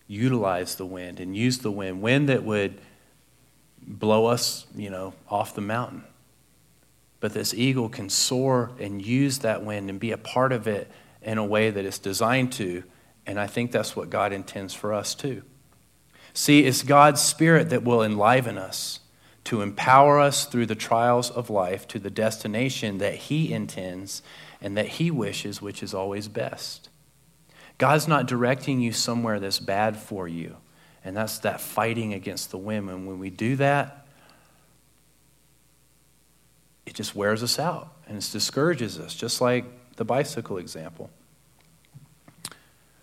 utilize 0.07 0.75
the 0.75 0.85
wind 0.85 1.19
and 1.19 1.35
use 1.35 1.59
the 1.59 1.71
wind, 1.71 2.01
wind 2.01 2.27
that 2.27 2.43
would 2.43 2.81
blow 3.81 4.25
us, 4.25 4.65
you 4.75 4.89
know, 4.89 5.13
off 5.29 5.55
the 5.55 5.61
mountain. 5.61 6.03
But 7.21 7.33
this 7.33 7.53
eagle 7.53 7.87
can 7.87 8.09
soar 8.09 8.71
and 8.79 9.01
use 9.01 9.39
that 9.39 9.63
wind 9.63 9.89
and 9.89 9.99
be 9.99 10.11
a 10.11 10.17
part 10.17 10.51
of 10.51 10.67
it 10.67 10.91
in 11.21 11.37
a 11.37 11.45
way 11.45 11.69
that 11.69 11.85
it's 11.85 11.99
designed 11.99 12.51
to. 12.53 12.83
And 13.25 13.39
I 13.39 13.47
think 13.47 13.71
that's 13.71 13.95
what 13.95 14.09
God 14.09 14.33
intends 14.33 14.73
for 14.73 14.93
us 14.93 15.15
too. 15.15 15.43
See, 16.33 16.65
it's 16.65 16.83
God's 16.83 17.21
Spirit 17.21 17.69
that 17.69 17.83
will 17.83 18.01
enliven 18.01 18.57
us 18.57 18.99
to 19.45 19.61
empower 19.61 20.19
us 20.19 20.45
through 20.45 20.65
the 20.65 20.75
trials 20.75 21.29
of 21.29 21.49
life 21.49 21.87
to 21.89 21.99
the 21.99 22.09
destination 22.09 22.99
that 22.99 23.15
He 23.15 23.53
intends 23.53 24.21
and 24.61 24.77
that 24.77 24.87
He 24.87 25.11
wishes, 25.11 25.61
which 25.61 25.83
is 25.83 25.93
always 25.93 26.27
best. 26.27 26.89
God's 27.77 28.07
not 28.07 28.27
directing 28.27 28.79
you 28.79 28.91
somewhere 28.91 29.39
that's 29.39 29.59
bad 29.59 29.97
for 29.97 30.27
you, 30.27 30.57
and 31.03 31.17
that's 31.17 31.39
that 31.39 31.59
fighting 31.59 32.13
against 32.13 32.51
the 32.51 32.57
wind. 32.57 32.89
And 32.89 33.07
when 33.07 33.19
we 33.19 33.29
do 33.31 33.55
that, 33.55 34.00
it 36.85 36.93
just 36.93 37.15
wears 37.15 37.43
us 37.43 37.59
out 37.59 37.93
and 38.07 38.17
it 38.17 38.29
discourages 38.31 38.99
us, 38.99 39.13
just 39.13 39.41
like 39.41 39.65
the 39.95 40.05
bicycle 40.05 40.57
example. 40.57 41.09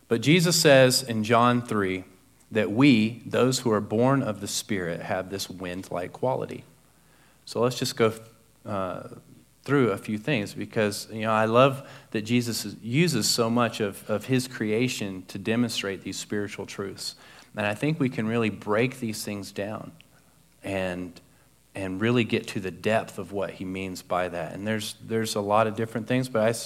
But 0.08 0.20
Jesus 0.22 0.60
says 0.60 1.02
in 1.02 1.22
John 1.22 1.62
3, 1.62 2.04
that 2.50 2.70
we, 2.70 3.22
those 3.26 3.60
who 3.60 3.70
are 3.70 3.80
born 3.80 4.22
of 4.22 4.40
the 4.40 4.48
Spirit, 4.48 5.02
have 5.02 5.30
this 5.30 5.50
wind 5.50 5.90
like 5.90 6.12
quality. 6.12 6.64
So 7.44 7.60
let's 7.60 7.78
just 7.78 7.96
go 7.96 8.12
uh, 8.64 9.08
through 9.64 9.90
a 9.90 9.98
few 9.98 10.18
things 10.18 10.54
because 10.54 11.08
you 11.12 11.22
know 11.22 11.32
I 11.32 11.44
love 11.44 11.88
that 12.12 12.22
Jesus 12.22 12.74
uses 12.82 13.28
so 13.28 13.50
much 13.50 13.80
of, 13.80 14.08
of 14.08 14.26
his 14.26 14.48
creation 14.48 15.24
to 15.28 15.38
demonstrate 15.38 16.02
these 16.02 16.18
spiritual 16.18 16.66
truths. 16.66 17.14
And 17.56 17.66
I 17.66 17.74
think 17.74 17.98
we 17.98 18.08
can 18.08 18.26
really 18.26 18.50
break 18.50 19.00
these 19.00 19.24
things 19.24 19.52
down 19.52 19.92
and 20.62 21.20
and 21.74 22.00
really 22.00 22.24
get 22.24 22.48
to 22.48 22.60
the 22.60 22.70
depth 22.70 23.18
of 23.18 23.32
what 23.32 23.52
he 23.52 23.64
means 23.64 24.02
by 24.02 24.28
that. 24.28 24.54
And 24.54 24.66
there's 24.66 24.94
there's 25.04 25.34
a 25.34 25.40
lot 25.40 25.66
of 25.66 25.76
different 25.76 26.06
things, 26.06 26.28
but 26.28 26.42
I 26.42 26.58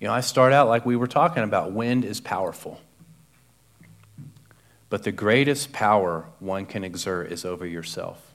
you 0.00 0.08
know 0.08 0.14
I 0.14 0.20
start 0.20 0.52
out 0.52 0.68
like 0.68 0.84
we 0.84 0.96
were 0.96 1.06
talking 1.06 1.42
about 1.42 1.72
wind 1.72 2.04
is 2.04 2.20
powerful. 2.20 2.80
But 4.88 5.02
the 5.02 5.12
greatest 5.12 5.72
power 5.72 6.26
one 6.38 6.66
can 6.66 6.84
exert 6.84 7.32
is 7.32 7.44
over 7.44 7.66
yourself, 7.66 8.32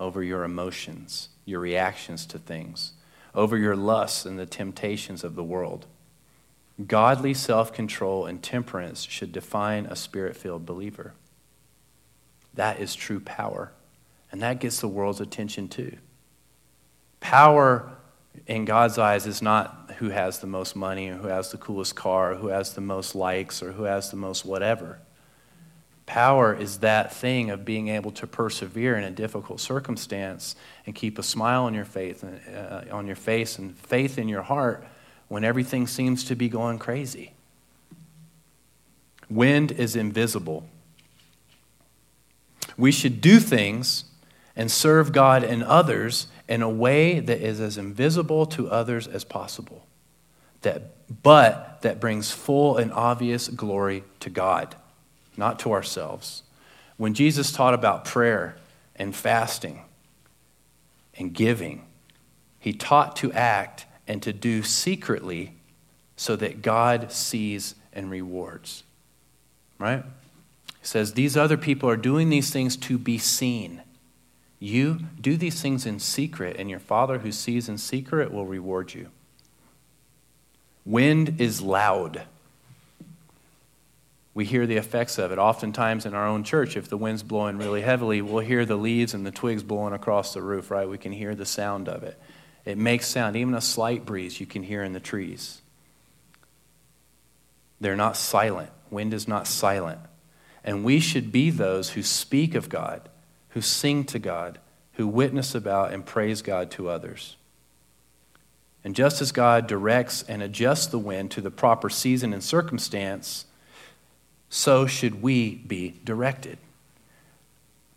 over 0.00 0.22
your 0.22 0.44
emotions, 0.44 1.28
your 1.44 1.60
reactions 1.60 2.24
to 2.26 2.38
things, 2.38 2.92
over 3.34 3.58
your 3.58 3.76
lusts 3.76 4.24
and 4.24 4.38
the 4.38 4.46
temptations 4.46 5.22
of 5.22 5.34
the 5.34 5.44
world. 5.44 5.86
Godly 6.86 7.34
self 7.34 7.72
control 7.72 8.26
and 8.26 8.42
temperance 8.42 9.02
should 9.02 9.32
define 9.32 9.86
a 9.86 9.96
spirit 9.96 10.36
filled 10.36 10.66
believer. 10.66 11.14
That 12.54 12.80
is 12.80 12.94
true 12.94 13.20
power. 13.20 13.72
And 14.36 14.42
that 14.42 14.60
gets 14.60 14.82
the 14.82 14.88
world's 14.88 15.22
attention 15.22 15.66
too. 15.66 15.96
Power 17.20 17.90
in 18.46 18.66
God's 18.66 18.98
eyes 18.98 19.26
is 19.26 19.40
not 19.40 19.92
who 19.96 20.10
has 20.10 20.40
the 20.40 20.46
most 20.46 20.76
money 20.76 21.08
or 21.08 21.14
who 21.14 21.28
has 21.28 21.52
the 21.52 21.56
coolest 21.56 21.96
car 21.96 22.32
or 22.32 22.34
who 22.34 22.48
has 22.48 22.74
the 22.74 22.82
most 22.82 23.14
likes 23.14 23.62
or 23.62 23.72
who 23.72 23.84
has 23.84 24.10
the 24.10 24.16
most 24.18 24.44
whatever. 24.44 24.98
Power 26.04 26.54
is 26.54 26.80
that 26.80 27.14
thing 27.14 27.48
of 27.48 27.64
being 27.64 27.88
able 27.88 28.10
to 28.10 28.26
persevere 28.26 28.98
in 28.98 29.04
a 29.04 29.10
difficult 29.10 29.58
circumstance 29.58 30.54
and 30.84 30.94
keep 30.94 31.18
a 31.18 31.22
smile 31.22 31.64
on 31.64 31.72
your 31.72 31.86
face, 31.86 32.22
uh, 32.22 32.84
on 32.92 33.06
your 33.06 33.16
face 33.16 33.58
and 33.58 33.74
faith 33.74 34.18
in 34.18 34.28
your 34.28 34.42
heart 34.42 34.86
when 35.28 35.44
everything 35.44 35.86
seems 35.86 36.24
to 36.24 36.36
be 36.36 36.50
going 36.50 36.78
crazy. 36.78 37.32
Wind 39.30 39.72
is 39.72 39.96
invisible. 39.96 40.68
We 42.76 42.92
should 42.92 43.22
do 43.22 43.40
things 43.40 44.04
and 44.56 44.70
serve 44.70 45.12
God 45.12 45.44
and 45.44 45.62
others 45.62 46.26
in 46.48 46.62
a 46.62 46.68
way 46.68 47.20
that 47.20 47.40
is 47.40 47.60
as 47.60 47.76
invisible 47.76 48.46
to 48.46 48.70
others 48.70 49.06
as 49.06 49.24
possible, 49.24 49.86
that, 50.62 51.22
but 51.22 51.82
that 51.82 52.00
brings 52.00 52.30
full 52.30 52.76
and 52.76 52.92
obvious 52.92 53.48
glory 53.48 54.02
to 54.20 54.30
God 54.30 54.74
not 55.36 55.58
to 55.60 55.72
ourselves. 55.72 56.42
When 56.96 57.14
Jesus 57.14 57.52
taught 57.52 57.74
about 57.74 58.04
prayer 58.04 58.56
and 58.94 59.14
fasting 59.14 59.82
and 61.14 61.32
giving, 61.32 61.84
he 62.58 62.72
taught 62.72 63.16
to 63.16 63.32
act 63.32 63.86
and 64.08 64.22
to 64.22 64.32
do 64.32 64.62
secretly 64.62 65.54
so 66.16 66.36
that 66.36 66.62
God 66.62 67.12
sees 67.12 67.74
and 67.92 68.10
rewards. 68.10 68.82
Right? 69.78 70.02
He 70.80 70.86
says, 70.86 71.12
These 71.12 71.36
other 71.36 71.56
people 71.56 71.88
are 71.88 71.96
doing 71.96 72.30
these 72.30 72.50
things 72.50 72.76
to 72.78 72.98
be 72.98 73.18
seen. 73.18 73.82
You 74.58 75.00
do 75.20 75.36
these 75.36 75.60
things 75.60 75.84
in 75.86 75.98
secret, 76.00 76.56
and 76.58 76.70
your 76.70 76.78
Father 76.78 77.18
who 77.18 77.32
sees 77.32 77.68
in 77.68 77.78
secret 77.78 78.32
will 78.32 78.46
reward 78.46 78.94
you. 78.94 79.08
Wind 80.84 81.40
is 81.40 81.60
loud 81.60 82.22
we 84.36 84.44
hear 84.44 84.66
the 84.66 84.76
effects 84.76 85.16
of 85.16 85.32
it. 85.32 85.38
Oftentimes 85.38 86.04
in 86.04 86.12
our 86.12 86.26
own 86.26 86.44
church, 86.44 86.76
if 86.76 86.90
the 86.90 86.98
wind's 86.98 87.22
blowing 87.22 87.56
really 87.56 87.80
heavily, 87.80 88.20
we'll 88.20 88.44
hear 88.44 88.66
the 88.66 88.76
leaves 88.76 89.14
and 89.14 89.24
the 89.24 89.30
twigs 89.30 89.62
blowing 89.62 89.94
across 89.94 90.34
the 90.34 90.42
roof, 90.42 90.70
right? 90.70 90.86
We 90.86 90.98
can 90.98 91.10
hear 91.10 91.34
the 91.34 91.46
sound 91.46 91.88
of 91.88 92.02
it. 92.02 92.20
It 92.66 92.76
makes 92.76 93.06
sound. 93.06 93.34
Even 93.34 93.54
a 93.54 93.62
slight 93.62 94.04
breeze 94.04 94.38
you 94.38 94.44
can 94.44 94.62
hear 94.62 94.84
in 94.84 94.92
the 94.92 95.00
trees. 95.00 95.62
They're 97.80 97.96
not 97.96 98.14
silent. 98.14 98.68
Wind 98.90 99.14
is 99.14 99.26
not 99.26 99.46
silent. 99.46 100.00
And 100.62 100.84
we 100.84 101.00
should 101.00 101.32
be 101.32 101.48
those 101.48 101.88
who 101.88 102.02
speak 102.02 102.54
of 102.54 102.68
God, 102.68 103.08
who 103.56 103.62
sing 103.62 104.04
to 104.04 104.18
God, 104.18 104.58
who 104.96 105.06
witness 105.08 105.54
about 105.54 105.90
and 105.90 106.04
praise 106.04 106.42
God 106.42 106.70
to 106.72 106.90
others. 106.90 107.36
And 108.84 108.94
just 108.94 109.22
as 109.22 109.32
God 109.32 109.66
directs 109.66 110.22
and 110.24 110.42
adjusts 110.42 110.88
the 110.88 110.98
wind 110.98 111.30
to 111.30 111.40
the 111.40 111.50
proper 111.50 111.88
season 111.88 112.34
and 112.34 112.44
circumstance, 112.44 113.46
so 114.50 114.86
should 114.86 115.22
we 115.22 115.54
be 115.54 115.94
directed. 116.04 116.58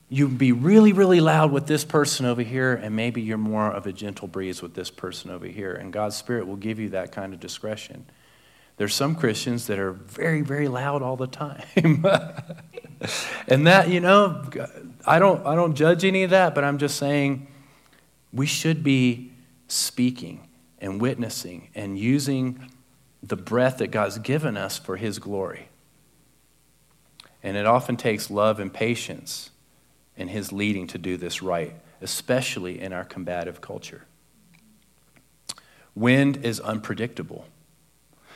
You 0.08 0.30
be 0.30 0.54
really, 0.54 0.94
really 0.94 1.20
loud 1.20 1.52
with 1.52 1.68
this 1.68 1.84
person 1.84 2.26
over 2.26 2.42
here, 2.42 2.74
and 2.74 2.96
maybe 2.96 3.22
you're 3.22 3.38
more 3.38 3.70
of 3.70 3.86
a 3.86 3.92
gentle 3.92 4.30
breeze 4.30 4.62
with 4.62 4.76
this 4.76 4.90
person 4.90 5.30
over 5.30 5.46
here. 5.46 5.74
And 5.74 5.92
God's 5.92 6.16
Spirit 6.16 6.48
will 6.48 6.56
give 6.56 6.80
you 6.80 6.88
that 6.92 7.12
kind 7.12 7.34
of 7.34 7.42
discretion. 7.42 8.06
There's 8.78 8.96
some 8.96 9.14
Christians 9.14 9.68
that 9.68 9.78
are 9.78 9.92
very, 9.92 10.40
very 10.40 10.70
loud 10.70 11.02
all 11.02 11.18
the 11.18 11.28
time. 11.28 11.66
and 13.50 13.68
that, 13.68 13.90
you 13.90 14.00
know, 14.00 14.46
I 15.10 15.18
don't, 15.18 15.44
I 15.44 15.56
don't 15.56 15.74
judge 15.74 16.06
any 16.06 16.22
of 16.22 16.30
that, 16.30 16.54
but 16.54 16.64
I'm 16.64 16.78
just 16.78 16.96
saying 16.98 17.48
we 18.32 18.46
should 18.46 18.84
be 18.84 19.32
speaking 19.68 20.48
and 20.78 21.02
witnessing 21.02 21.70
and 21.74 21.98
using 21.98 22.70
the 23.24 23.36
breath 23.36 23.80
that 23.80 23.88
God's 23.88 24.20
given 24.20 24.56
us 24.56 24.78
for 24.78 24.98
His 24.98 25.18
glory. 25.18 25.70
And 27.42 27.58
it 27.58 27.66
often 27.66 27.98
takes 27.98 28.30
love 28.30 28.60
and 28.60 28.72
patience 28.72 29.50
and 30.16 30.30
His 30.30 30.52
leading 30.52 30.86
to 30.88 31.00
do 31.00 31.18
this 31.18 31.42
right, 31.42 31.74
especially 32.04 32.80
in 32.80 32.94
our 32.94 33.04
combative 33.04 33.62
culture. 33.62 34.06
Wind 35.96 36.46
is 36.46 36.60
unpredictable. 36.60 37.46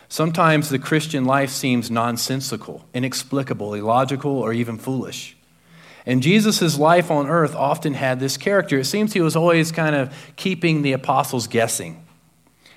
Sometimes 0.10 0.70
the 0.70 0.80
Christian 0.80 1.26
life 1.26 1.52
seems 1.52 1.92
nonsensical, 1.92 2.86
inexplicable, 2.96 3.76
illogical, 3.76 4.32
or 4.32 4.54
even 4.54 4.80
foolish. 4.80 5.33
And 6.06 6.22
Jesus' 6.22 6.78
life 6.78 7.10
on 7.10 7.28
earth 7.28 7.56
often 7.56 7.94
had 7.94 8.20
this 8.20 8.36
character. 8.36 8.80
It 8.80 8.86
seems 8.86 9.14
he 9.14 9.22
was 9.22 9.36
always 9.36 9.72
kind 9.72 9.96
of 9.96 10.14
keeping 10.36 10.82
the 10.82 10.94
apostles 10.94 11.48
guessing. 11.48 12.06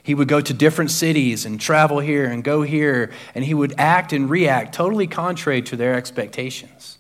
He 0.03 0.15
would 0.15 0.29
go 0.29 0.41
to 0.41 0.55
different 0.55 0.93
cities 0.93 1.45
and 1.45 1.61
travel 1.61 1.99
here 1.99 2.27
and 2.27 2.45
go 2.45 2.63
here, 2.63 3.11
and 3.35 3.45
he 3.45 3.55
would 3.55 3.75
act 3.77 4.13
and 4.13 4.31
react 4.31 4.73
totally 4.73 5.09
contrary 5.09 5.63
to 5.63 5.77
their 5.77 5.95
expectations. 5.95 6.99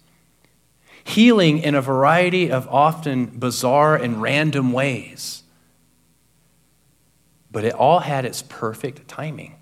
Healing 1.05 1.59
in 1.59 1.77
a 1.77 1.81
variety 1.81 2.51
of 2.51 2.67
often 2.69 3.27
bizarre 3.27 3.95
and 3.95 4.21
random 4.21 4.73
ways. 4.73 5.45
But 7.53 7.65
it 7.65 7.75
all 7.75 8.01
had 8.01 8.25
its 8.25 8.43
perfect 8.43 9.07
timing 9.07 9.56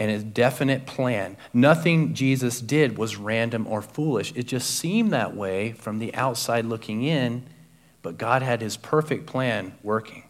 and 0.00 0.10
a 0.10 0.18
definite 0.18 0.86
plan. 0.86 1.36
Nothing 1.52 2.14
Jesus 2.14 2.60
did 2.62 2.96
was 2.96 3.16
random 3.16 3.66
or 3.66 3.82
foolish. 3.82 4.32
It 4.34 4.44
just 4.44 4.70
seemed 4.70 5.12
that 5.12 5.36
way 5.36 5.72
from 5.72 5.98
the 5.98 6.12
outside 6.14 6.64
looking 6.64 7.04
in, 7.04 7.44
but 8.00 8.16
God 8.16 8.40
had 8.40 8.62
his 8.62 8.78
perfect 8.78 9.26
plan 9.26 9.74
working. 9.82 10.24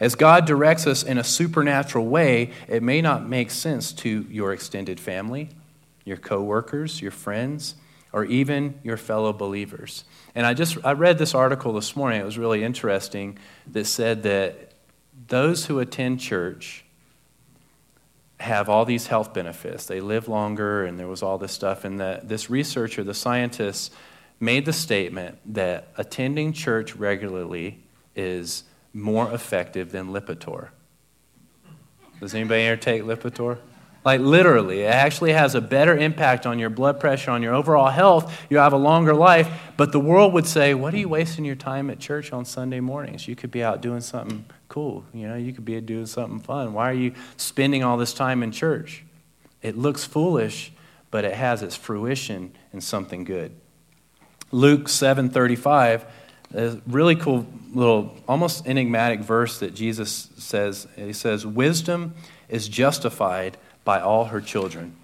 As 0.00 0.16
God 0.16 0.44
directs 0.44 0.88
us 0.88 1.04
in 1.04 1.16
a 1.16 1.24
supernatural 1.24 2.06
way, 2.06 2.50
it 2.66 2.82
may 2.82 3.00
not 3.00 3.26
make 3.28 3.52
sense 3.52 3.92
to 3.92 4.26
your 4.28 4.52
extended 4.52 4.98
family, 4.98 5.48
your 6.04 6.16
coworkers, 6.16 7.00
your 7.00 7.12
friends, 7.12 7.76
or 8.12 8.24
even 8.24 8.80
your 8.82 8.96
fellow 8.96 9.32
believers. 9.32 10.04
And 10.34 10.44
I 10.44 10.54
just 10.54 10.76
I 10.84 10.92
read 10.92 11.18
this 11.18 11.34
article 11.34 11.72
this 11.72 11.94
morning. 11.94 12.20
It 12.20 12.24
was 12.24 12.36
really 12.36 12.64
interesting 12.64 13.38
that 13.70 13.86
said 13.86 14.24
that 14.24 14.72
those 15.28 15.66
who 15.66 15.78
attend 15.78 16.18
church 16.18 16.84
have 18.44 18.68
all 18.68 18.84
these 18.84 19.06
health 19.06 19.34
benefits. 19.34 19.86
They 19.86 20.00
live 20.00 20.28
longer, 20.28 20.84
and 20.84 20.98
there 20.98 21.08
was 21.08 21.22
all 21.22 21.38
this 21.38 21.52
stuff. 21.52 21.84
And 21.84 21.98
the, 21.98 22.20
this 22.22 22.48
researcher, 22.50 23.02
the 23.02 23.14
scientist, 23.14 23.92
made 24.38 24.66
the 24.66 24.72
statement 24.72 25.38
that 25.54 25.88
attending 25.96 26.52
church 26.52 26.94
regularly 26.94 27.82
is 28.14 28.64
more 28.92 29.32
effective 29.32 29.90
than 29.92 30.08
Lipitor. 30.08 30.68
Does 32.20 32.34
anybody 32.34 32.62
here 32.62 32.76
take 32.76 33.02
Lipitor? 33.02 33.58
Like 34.04 34.20
literally, 34.20 34.82
it 34.82 34.94
actually 34.94 35.32
has 35.32 35.54
a 35.54 35.62
better 35.62 35.96
impact 35.96 36.44
on 36.44 36.58
your 36.58 36.68
blood 36.68 37.00
pressure, 37.00 37.30
on 37.30 37.42
your 37.42 37.54
overall 37.54 37.88
health. 37.88 38.38
You 38.50 38.58
have 38.58 38.74
a 38.74 38.78
longer 38.78 39.14
life. 39.14 39.50
But 39.78 39.92
the 39.92 40.00
world 40.00 40.34
would 40.34 40.46
say, 40.46 40.74
What 40.74 40.92
are 40.92 40.98
you 40.98 41.08
wasting 41.08 41.46
your 41.46 41.56
time 41.56 41.88
at 41.88 42.00
church 42.00 42.30
on 42.30 42.44
Sunday 42.44 42.80
mornings? 42.80 43.26
You 43.26 43.34
could 43.34 43.50
be 43.50 43.64
out 43.64 43.80
doing 43.80 44.02
something 44.02 44.44
cool. 44.74 45.04
You 45.14 45.28
know, 45.28 45.36
you 45.36 45.52
could 45.52 45.64
be 45.64 45.80
doing 45.80 46.06
something 46.06 46.40
fun. 46.40 46.72
Why 46.72 46.90
are 46.90 46.94
you 46.94 47.14
spending 47.36 47.84
all 47.84 47.96
this 47.96 48.12
time 48.12 48.42
in 48.42 48.50
church? 48.50 49.04
It 49.62 49.78
looks 49.78 50.04
foolish, 50.04 50.72
but 51.12 51.24
it 51.24 51.34
has 51.34 51.62
its 51.62 51.76
fruition 51.76 52.56
in 52.72 52.80
something 52.80 53.22
good. 53.22 53.52
Luke 54.50 54.88
7:35 54.88 56.04
a 56.56 56.80
really 56.88 57.14
cool 57.14 57.46
little 57.72 58.16
almost 58.26 58.66
enigmatic 58.66 59.20
verse 59.20 59.60
that 59.60 59.74
Jesus 59.74 60.28
says 60.38 60.88
he 60.96 61.12
says 61.12 61.46
wisdom 61.46 62.14
is 62.48 62.66
justified 62.66 63.56
by 63.84 64.00
all 64.00 64.24
her 64.26 64.40
children. 64.40 64.96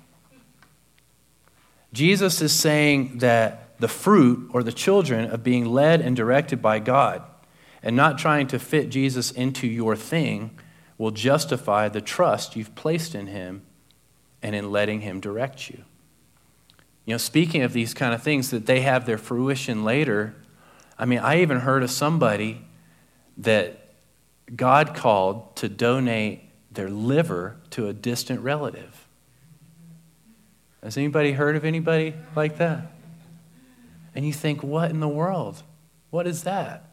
Jesus 1.93 2.43
is 2.43 2.53
saying 2.53 3.19
that 3.19 3.79
the 3.79 3.89
fruit 3.89 4.51
or 4.53 4.65
the 4.65 4.73
children 4.73 5.31
of 5.31 5.45
being 5.45 5.65
led 5.65 6.01
and 6.01 6.17
directed 6.17 6.61
by 6.61 6.81
God 6.81 7.23
and 7.83 7.97
not 7.97 8.19
trying 8.19 8.47
to 8.49 8.59
fit 8.59 8.91
Jesus 8.91 9.31
into 9.31 9.67
your 9.67 9.97
thing 9.97 10.51
will 10.99 11.11
justify 11.11 11.89
the 11.89 12.01
trust 12.01 12.57
you've 12.57 12.75
placed 12.75 13.15
in 13.15 13.27
him 13.27 13.63
and 14.43 14.55
in 14.55 14.71
letting 14.71 15.01
him 15.01 15.21
direct 15.21 15.71
you. 15.71 15.85
You 17.07 17.15
know, 17.15 17.19
speaking 17.19 17.63
of 17.63 17.73
these 17.73 17.95
kind 17.95 18.15
of 18.15 18.23
things 18.23 18.51
that 18.51 18.67
they 18.67 18.83
have 18.83 19.07
their 19.07 19.19
fruition 19.19 19.85
later, 19.85 20.35
I 20.99 21.07
mean, 21.07 21.19
I 21.21 21.41
even 21.41 21.61
heard 21.61 21.83
of 21.83 21.91
somebody 21.91 22.63
that 23.39 23.89
God 24.55 24.95
called 24.95 25.57
to 25.57 25.69
donate 25.69 26.43
their 26.71 26.91
liver 26.91 27.57
to 27.71 27.89
a 27.89 27.93
distant 27.93 28.41
relative. 28.41 29.09
Has 30.83 30.97
anybody 30.97 31.33
heard 31.33 31.57
of 31.57 31.65
anybody 31.65 32.15
like 32.37 32.59
that? 32.59 32.93
And 34.15 34.27
you 34.27 34.33
think, 34.33 34.63
what 34.63 34.91
in 34.91 35.01
the 35.01 35.09
world? 35.09 35.63
What 36.11 36.27
is 36.27 36.43
that? 36.45 36.90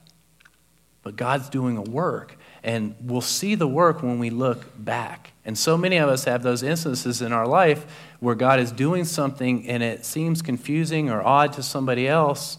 But 1.07 1.15
God's 1.15 1.47
doing 1.47 1.77
a 1.77 1.81
work. 1.81 2.37
And 2.65 2.93
we'll 2.99 3.21
see 3.21 3.55
the 3.55 3.65
work 3.65 4.03
when 4.03 4.19
we 4.19 4.29
look 4.29 4.65
back. 4.77 5.31
And 5.45 5.57
so 5.57 5.77
many 5.77 5.95
of 5.95 6.09
us 6.09 6.25
have 6.25 6.43
those 6.43 6.63
instances 6.63 7.21
in 7.21 7.31
our 7.31 7.47
life 7.47 7.85
where 8.19 8.35
God 8.35 8.59
is 8.59 8.73
doing 8.73 9.05
something 9.05 9.69
and 9.69 9.81
it 9.81 10.03
seems 10.03 10.41
confusing 10.41 11.09
or 11.09 11.21
odd 11.25 11.53
to 11.53 11.63
somebody 11.63 12.09
else 12.09 12.57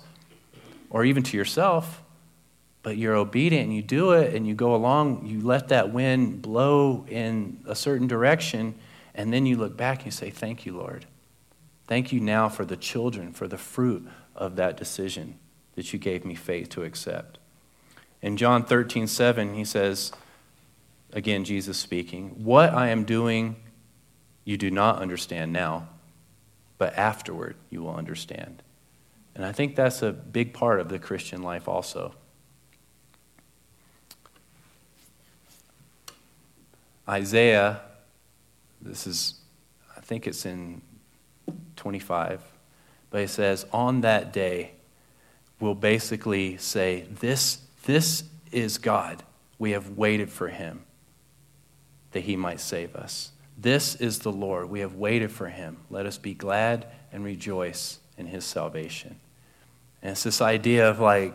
or 0.88 1.04
even 1.04 1.22
to 1.24 1.36
yourself, 1.36 2.02
but 2.82 2.96
you're 2.96 3.16
obedient 3.16 3.66
and 3.66 3.76
you 3.76 3.82
do 3.82 4.12
it 4.12 4.34
and 4.34 4.46
you 4.46 4.54
go 4.54 4.74
along, 4.74 5.26
you 5.26 5.42
let 5.42 5.68
that 5.68 5.92
wind 5.92 6.40
blow 6.40 7.04
in 7.06 7.60
a 7.66 7.74
certain 7.74 8.06
direction, 8.06 8.74
and 9.14 9.30
then 9.30 9.44
you 9.44 9.58
look 9.58 9.76
back 9.76 9.98
and 9.98 10.06
you 10.06 10.12
say, 10.12 10.30
Thank 10.30 10.64
you, 10.64 10.74
Lord. 10.74 11.04
Thank 11.86 12.14
you 12.14 12.20
now 12.20 12.48
for 12.48 12.64
the 12.64 12.78
children, 12.78 13.34
for 13.34 13.46
the 13.46 13.58
fruit 13.58 14.08
of 14.34 14.56
that 14.56 14.78
decision 14.78 15.38
that 15.74 15.92
you 15.92 15.98
gave 15.98 16.24
me 16.24 16.34
faith 16.34 16.70
to 16.70 16.84
accept. 16.84 17.38
In 18.20 18.36
John 18.36 18.64
13, 18.64 19.06
7, 19.06 19.54
he 19.54 19.64
says, 19.64 20.12
again, 21.12 21.44
Jesus 21.44 21.78
speaking, 21.78 22.44
What 22.44 22.74
I 22.74 22.88
am 22.88 23.04
doing, 23.04 23.56
you 24.44 24.56
do 24.56 24.70
not 24.70 25.00
understand 25.00 25.52
now, 25.52 25.88
but 26.78 26.94
afterward 26.94 27.56
you 27.70 27.82
will 27.82 27.94
understand. 27.94 28.62
And 29.34 29.44
I 29.44 29.52
think 29.52 29.76
that's 29.76 30.02
a 30.02 30.10
big 30.10 30.52
part 30.52 30.80
of 30.80 30.88
the 30.88 30.98
Christian 30.98 31.42
life 31.42 31.68
also. 31.68 32.14
Isaiah, 37.08 37.80
this 38.82 39.06
is, 39.06 39.34
I 39.96 40.00
think 40.00 40.26
it's 40.26 40.44
in 40.44 40.82
25, 41.76 42.42
but 43.10 43.22
it 43.22 43.30
says, 43.30 43.64
On 43.72 44.00
that 44.02 44.32
day, 44.32 44.72
we'll 45.60 45.74
basically 45.74 46.56
say, 46.58 47.06
This 47.20 47.60
this 47.88 48.24
is 48.52 48.76
God. 48.76 49.22
We 49.58 49.70
have 49.70 49.96
waited 49.96 50.28
for 50.28 50.48
him 50.48 50.82
that 52.12 52.20
he 52.20 52.36
might 52.36 52.60
save 52.60 52.94
us. 52.94 53.32
This 53.56 53.94
is 53.94 54.18
the 54.18 54.30
Lord. 54.30 54.68
We 54.68 54.80
have 54.80 54.96
waited 54.96 55.32
for 55.32 55.48
him. 55.48 55.78
Let 55.88 56.04
us 56.04 56.18
be 56.18 56.34
glad 56.34 56.86
and 57.14 57.24
rejoice 57.24 57.98
in 58.18 58.26
his 58.26 58.44
salvation. 58.44 59.18
And 60.02 60.12
it's 60.12 60.22
this 60.22 60.42
idea 60.42 60.90
of 60.90 61.00
like, 61.00 61.34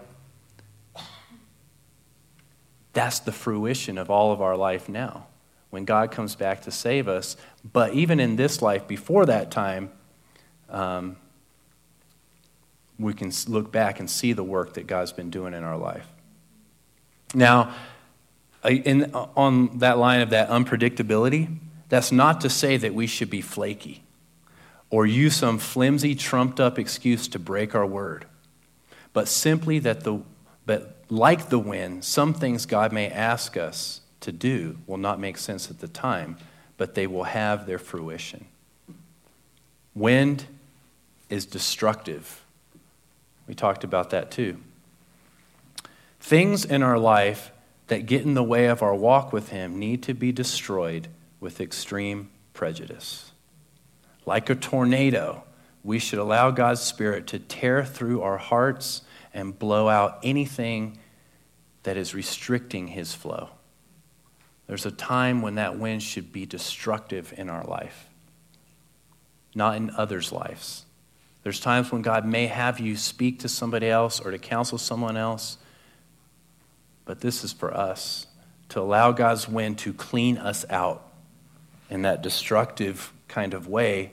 that's 2.94 3.18
the 3.18 3.32
fruition 3.32 3.98
of 3.98 4.12
all 4.12 4.32
of 4.32 4.40
our 4.40 4.56
life 4.56 4.88
now. 4.88 5.26
When 5.72 5.86
God 5.86 6.12
comes 6.12 6.36
back 6.36 6.62
to 6.62 6.72
save 6.72 7.08
us, 7.08 7.36
but 7.74 7.96
even 7.96 8.20
in 8.20 8.36
this 8.36 8.62
life, 8.62 8.88
before 8.88 9.26
that 9.26 9.50
time, 9.50 9.90
um, 10.70 11.16
we 13.00 13.16
can 13.16 13.32
look 13.48 13.72
back 13.72 14.00
and 14.00 14.08
see 14.08 14.34
the 14.34 14.44
work 14.44 14.76
that 14.76 14.86
God's 14.86 15.14
been 15.14 15.32
doing 15.32 15.56
in 15.56 15.64
our 15.64 15.78
life. 15.78 16.13
Now, 17.34 17.74
uh, 18.64 18.70
in, 18.70 19.14
uh, 19.14 19.28
on 19.36 19.80
that 19.80 19.98
line 19.98 20.22
of 20.22 20.30
that 20.30 20.50
unpredictability, 20.50 21.58
that's 21.90 22.12
not 22.12 22.42
to 22.42 22.50
say 22.50 22.78
that 22.78 22.94
we 22.94 23.08
should 23.08 23.30
be 23.30 23.42
flaky 23.42 24.04
or 24.90 25.06
use 25.06 25.36
some 25.36 25.58
flimsy, 25.58 26.16
trumped 26.16 26.60
up 26.60 26.78
excuse 26.78 27.28
to 27.28 27.40
break 27.40 27.76
our 27.76 27.86
word, 27.86 28.26
but 29.12 29.28
simply 29.28 29.80
that 29.80 30.02
the, 30.02 30.20
but 30.66 30.98
like 31.10 31.50
the 31.50 31.60
wind, 31.60 32.06
some 32.06 32.34
things 32.34 32.66
God 32.66 32.92
may 32.94 33.10
ask 33.10 33.58
us 33.58 34.02
to 34.22 34.32
do 34.32 34.78
will 34.88 34.98
not 34.98 35.20
make 35.20 35.38
sense 35.38 35.70
at 35.70 35.80
the 35.80 35.88
time, 35.88 36.38
but 36.78 36.96
they 36.96 37.08
will 37.08 37.24
have 37.24 37.66
their 37.66 37.80
fruition. 37.80 38.46
Wind 39.94 40.46
is 41.30 41.46
destructive. 41.46 42.44
We 43.48 43.54
talked 43.54 43.84
about 43.84 44.12
that 44.12 44.32
too. 44.32 44.58
Things 46.24 46.64
in 46.64 46.82
our 46.82 46.98
life 46.98 47.52
that 47.88 48.06
get 48.06 48.22
in 48.22 48.34
the 48.34 48.46
way 48.46 48.68
of 48.68 48.82
our 48.82 48.96
walk 48.96 49.34
with 49.34 49.50
Him 49.50 49.78
need 49.78 50.02
to 50.04 50.14
be 50.14 50.32
destroyed 50.32 51.10
with 51.42 51.60
extreme 51.60 52.32
prejudice. 52.54 53.34
Like 54.26 54.50
a 54.50 54.56
tornado, 54.56 55.44
we 55.84 56.00
should 56.00 56.20
allow 56.20 56.50
God's 56.50 56.80
Spirit 56.80 57.28
to 57.28 57.40
tear 57.40 57.84
through 57.84 58.22
our 58.22 58.38
hearts 58.38 59.02
and 59.34 59.60
blow 59.60 59.90
out 59.90 60.20
anything 60.24 60.98
that 61.84 61.98
is 61.98 62.16
restricting 62.16 62.88
his 62.88 63.14
flow. 63.14 63.50
There's 64.66 64.86
a 64.86 64.92
time 64.92 65.42
when 65.42 65.56
that 65.56 65.78
wind 65.78 66.04
should 66.04 66.32
be 66.32 66.46
destructive 66.46 67.34
in 67.36 67.50
our 67.50 67.66
life, 67.66 68.08
not 69.54 69.76
in 69.76 69.92
others' 69.98 70.32
lives. 70.32 70.86
There's 71.44 71.60
times 71.60 71.92
when 71.92 72.02
God 72.02 72.26
may 72.26 72.48
have 72.48 72.80
you 72.80 72.96
speak 72.96 73.40
to 73.40 73.50
somebody 73.50 73.90
else 73.90 74.22
or 74.22 74.32
to 74.32 74.38
counsel 74.38 74.78
someone 74.78 75.18
else, 75.18 75.58
but 77.06 77.22
this 77.22 77.44
is 77.44 77.52
for 77.52 77.76
us 77.76 78.28
to 78.70 78.80
allow 78.80 79.12
God's 79.12 79.48
wind 79.48 79.78
to 79.80 79.94
clean 79.94 80.38
us 80.38 80.66
out 80.70 81.12
in 81.90 82.04
that 82.04 82.22
destructive 82.22 83.14
kind 83.28 83.54
of 83.54 83.68
way 83.68 84.12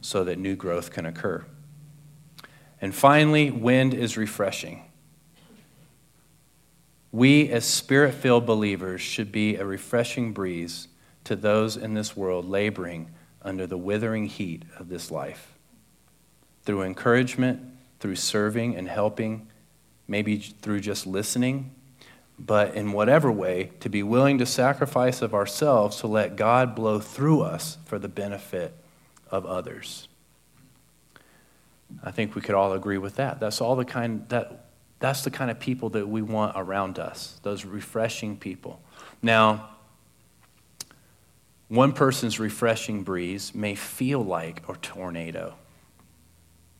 so 0.00 0.24
that 0.24 0.38
new 0.38 0.56
growth 0.56 0.90
can 0.90 1.06
occur. 1.06 1.44
And 2.80 2.94
finally, 2.94 3.50
wind 3.50 3.94
is 3.94 4.16
refreshing. 4.16 4.82
We, 7.12 7.48
as 7.50 7.64
spirit 7.64 8.14
filled 8.14 8.46
believers, 8.46 9.00
should 9.00 9.30
be 9.30 9.56
a 9.56 9.64
refreshing 9.64 10.32
breeze 10.32 10.88
to 11.24 11.36
those 11.36 11.76
in 11.76 11.94
this 11.94 12.16
world 12.16 12.48
laboring 12.48 13.10
under 13.42 13.66
the 13.66 13.76
withering 13.76 14.26
heat 14.26 14.64
of 14.78 14.88
this 14.88 15.10
life. 15.10 15.52
Through 16.64 16.82
encouragement, 16.82 17.60
through 18.00 18.16
serving 18.16 18.76
and 18.76 18.88
helping, 18.88 19.48
maybe 20.12 20.36
through 20.36 20.78
just 20.78 21.06
listening, 21.06 21.70
but 22.38 22.74
in 22.74 22.92
whatever 22.92 23.32
way, 23.32 23.70
to 23.80 23.88
be 23.88 24.02
willing 24.02 24.36
to 24.36 24.44
sacrifice 24.44 25.22
of 25.22 25.32
ourselves 25.32 25.96
to 26.00 26.06
let 26.06 26.36
God 26.36 26.74
blow 26.74 27.00
through 27.00 27.40
us 27.40 27.78
for 27.86 27.98
the 27.98 28.08
benefit 28.08 28.74
of 29.30 29.46
others. 29.46 30.08
I 32.04 32.10
think 32.10 32.34
we 32.34 32.42
could 32.42 32.54
all 32.54 32.74
agree 32.74 32.98
with 32.98 33.16
that. 33.16 33.40
That's 33.40 33.62
all 33.62 33.74
the 33.74 33.86
kind 33.86 34.28
that 34.28 34.66
that's 34.98 35.22
the 35.24 35.30
kind 35.30 35.50
of 35.50 35.58
people 35.58 35.88
that 35.90 36.06
we 36.06 36.20
want 36.20 36.52
around 36.56 36.98
us, 36.98 37.40
those 37.42 37.64
refreshing 37.64 38.36
people. 38.36 38.82
Now, 39.22 39.70
one 41.68 41.92
person's 41.92 42.38
refreshing 42.38 43.02
breeze 43.02 43.54
may 43.54 43.74
feel 43.74 44.22
like 44.22 44.62
a 44.68 44.74
tornado. 44.74 45.54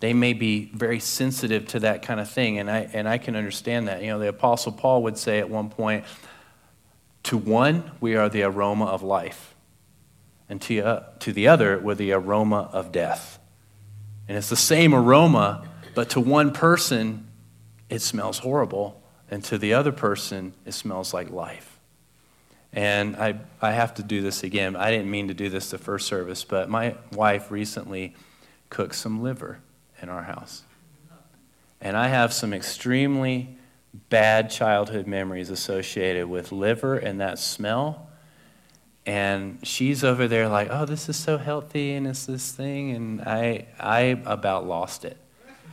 They 0.02 0.14
may 0.14 0.32
be 0.32 0.68
very 0.74 0.98
sensitive 0.98 1.68
to 1.68 1.78
that 1.78 2.02
kind 2.02 2.18
of 2.18 2.28
thing, 2.28 2.58
and 2.58 2.68
I, 2.68 2.90
and 2.92 3.08
I 3.08 3.18
can 3.18 3.36
understand 3.36 3.86
that. 3.86 4.02
You 4.02 4.08
know, 4.08 4.18
the 4.18 4.30
Apostle 4.30 4.72
Paul 4.72 5.04
would 5.04 5.16
say 5.16 5.38
at 5.38 5.48
one 5.48 5.70
point, 5.70 6.04
to 7.22 7.38
one, 7.38 7.88
we 8.00 8.16
are 8.16 8.28
the 8.28 8.42
aroma 8.42 8.86
of 8.86 9.04
life, 9.04 9.54
and 10.48 10.60
to, 10.62 10.80
uh, 10.80 11.02
to 11.20 11.32
the 11.32 11.46
other, 11.46 11.78
we're 11.78 11.94
the 11.94 12.10
aroma 12.10 12.68
of 12.72 12.90
death. 12.90 13.38
And 14.26 14.36
it's 14.36 14.48
the 14.48 14.56
same 14.56 14.92
aroma, 14.92 15.68
but 15.94 16.10
to 16.10 16.20
one 16.20 16.52
person, 16.52 17.28
it 17.88 18.00
smells 18.00 18.38
horrible, 18.38 19.00
and 19.30 19.44
to 19.44 19.56
the 19.56 19.74
other 19.74 19.92
person, 19.92 20.52
it 20.66 20.72
smells 20.72 21.14
like 21.14 21.30
life. 21.30 21.78
And 22.72 23.14
I, 23.14 23.38
I 23.60 23.70
have 23.70 23.94
to 23.94 24.02
do 24.02 24.20
this 24.20 24.42
again. 24.42 24.74
I 24.74 24.90
didn't 24.90 25.12
mean 25.12 25.28
to 25.28 25.34
do 25.34 25.48
this 25.48 25.70
the 25.70 25.78
first 25.78 26.08
service, 26.08 26.42
but 26.42 26.68
my 26.68 26.96
wife 27.12 27.52
recently 27.52 28.16
cooked 28.68 28.96
some 28.96 29.22
liver 29.22 29.60
in 30.02 30.08
our 30.08 30.22
house. 30.22 30.62
And 31.80 31.96
I 31.96 32.08
have 32.08 32.32
some 32.32 32.52
extremely 32.52 33.56
bad 34.08 34.50
childhood 34.50 35.06
memories 35.06 35.50
associated 35.50 36.28
with 36.28 36.52
liver 36.52 36.96
and 36.96 37.20
that 37.20 37.38
smell. 37.38 38.08
And 39.04 39.58
she's 39.62 40.04
over 40.04 40.28
there 40.28 40.48
like, 40.48 40.68
oh, 40.70 40.84
this 40.84 41.08
is 41.08 41.16
so 41.16 41.38
healthy 41.38 41.94
and 41.94 42.06
it's 42.06 42.26
this 42.26 42.52
thing. 42.52 42.92
And 42.92 43.20
I, 43.22 43.66
I 43.78 44.20
about 44.24 44.66
lost 44.66 45.04
it. 45.04 45.16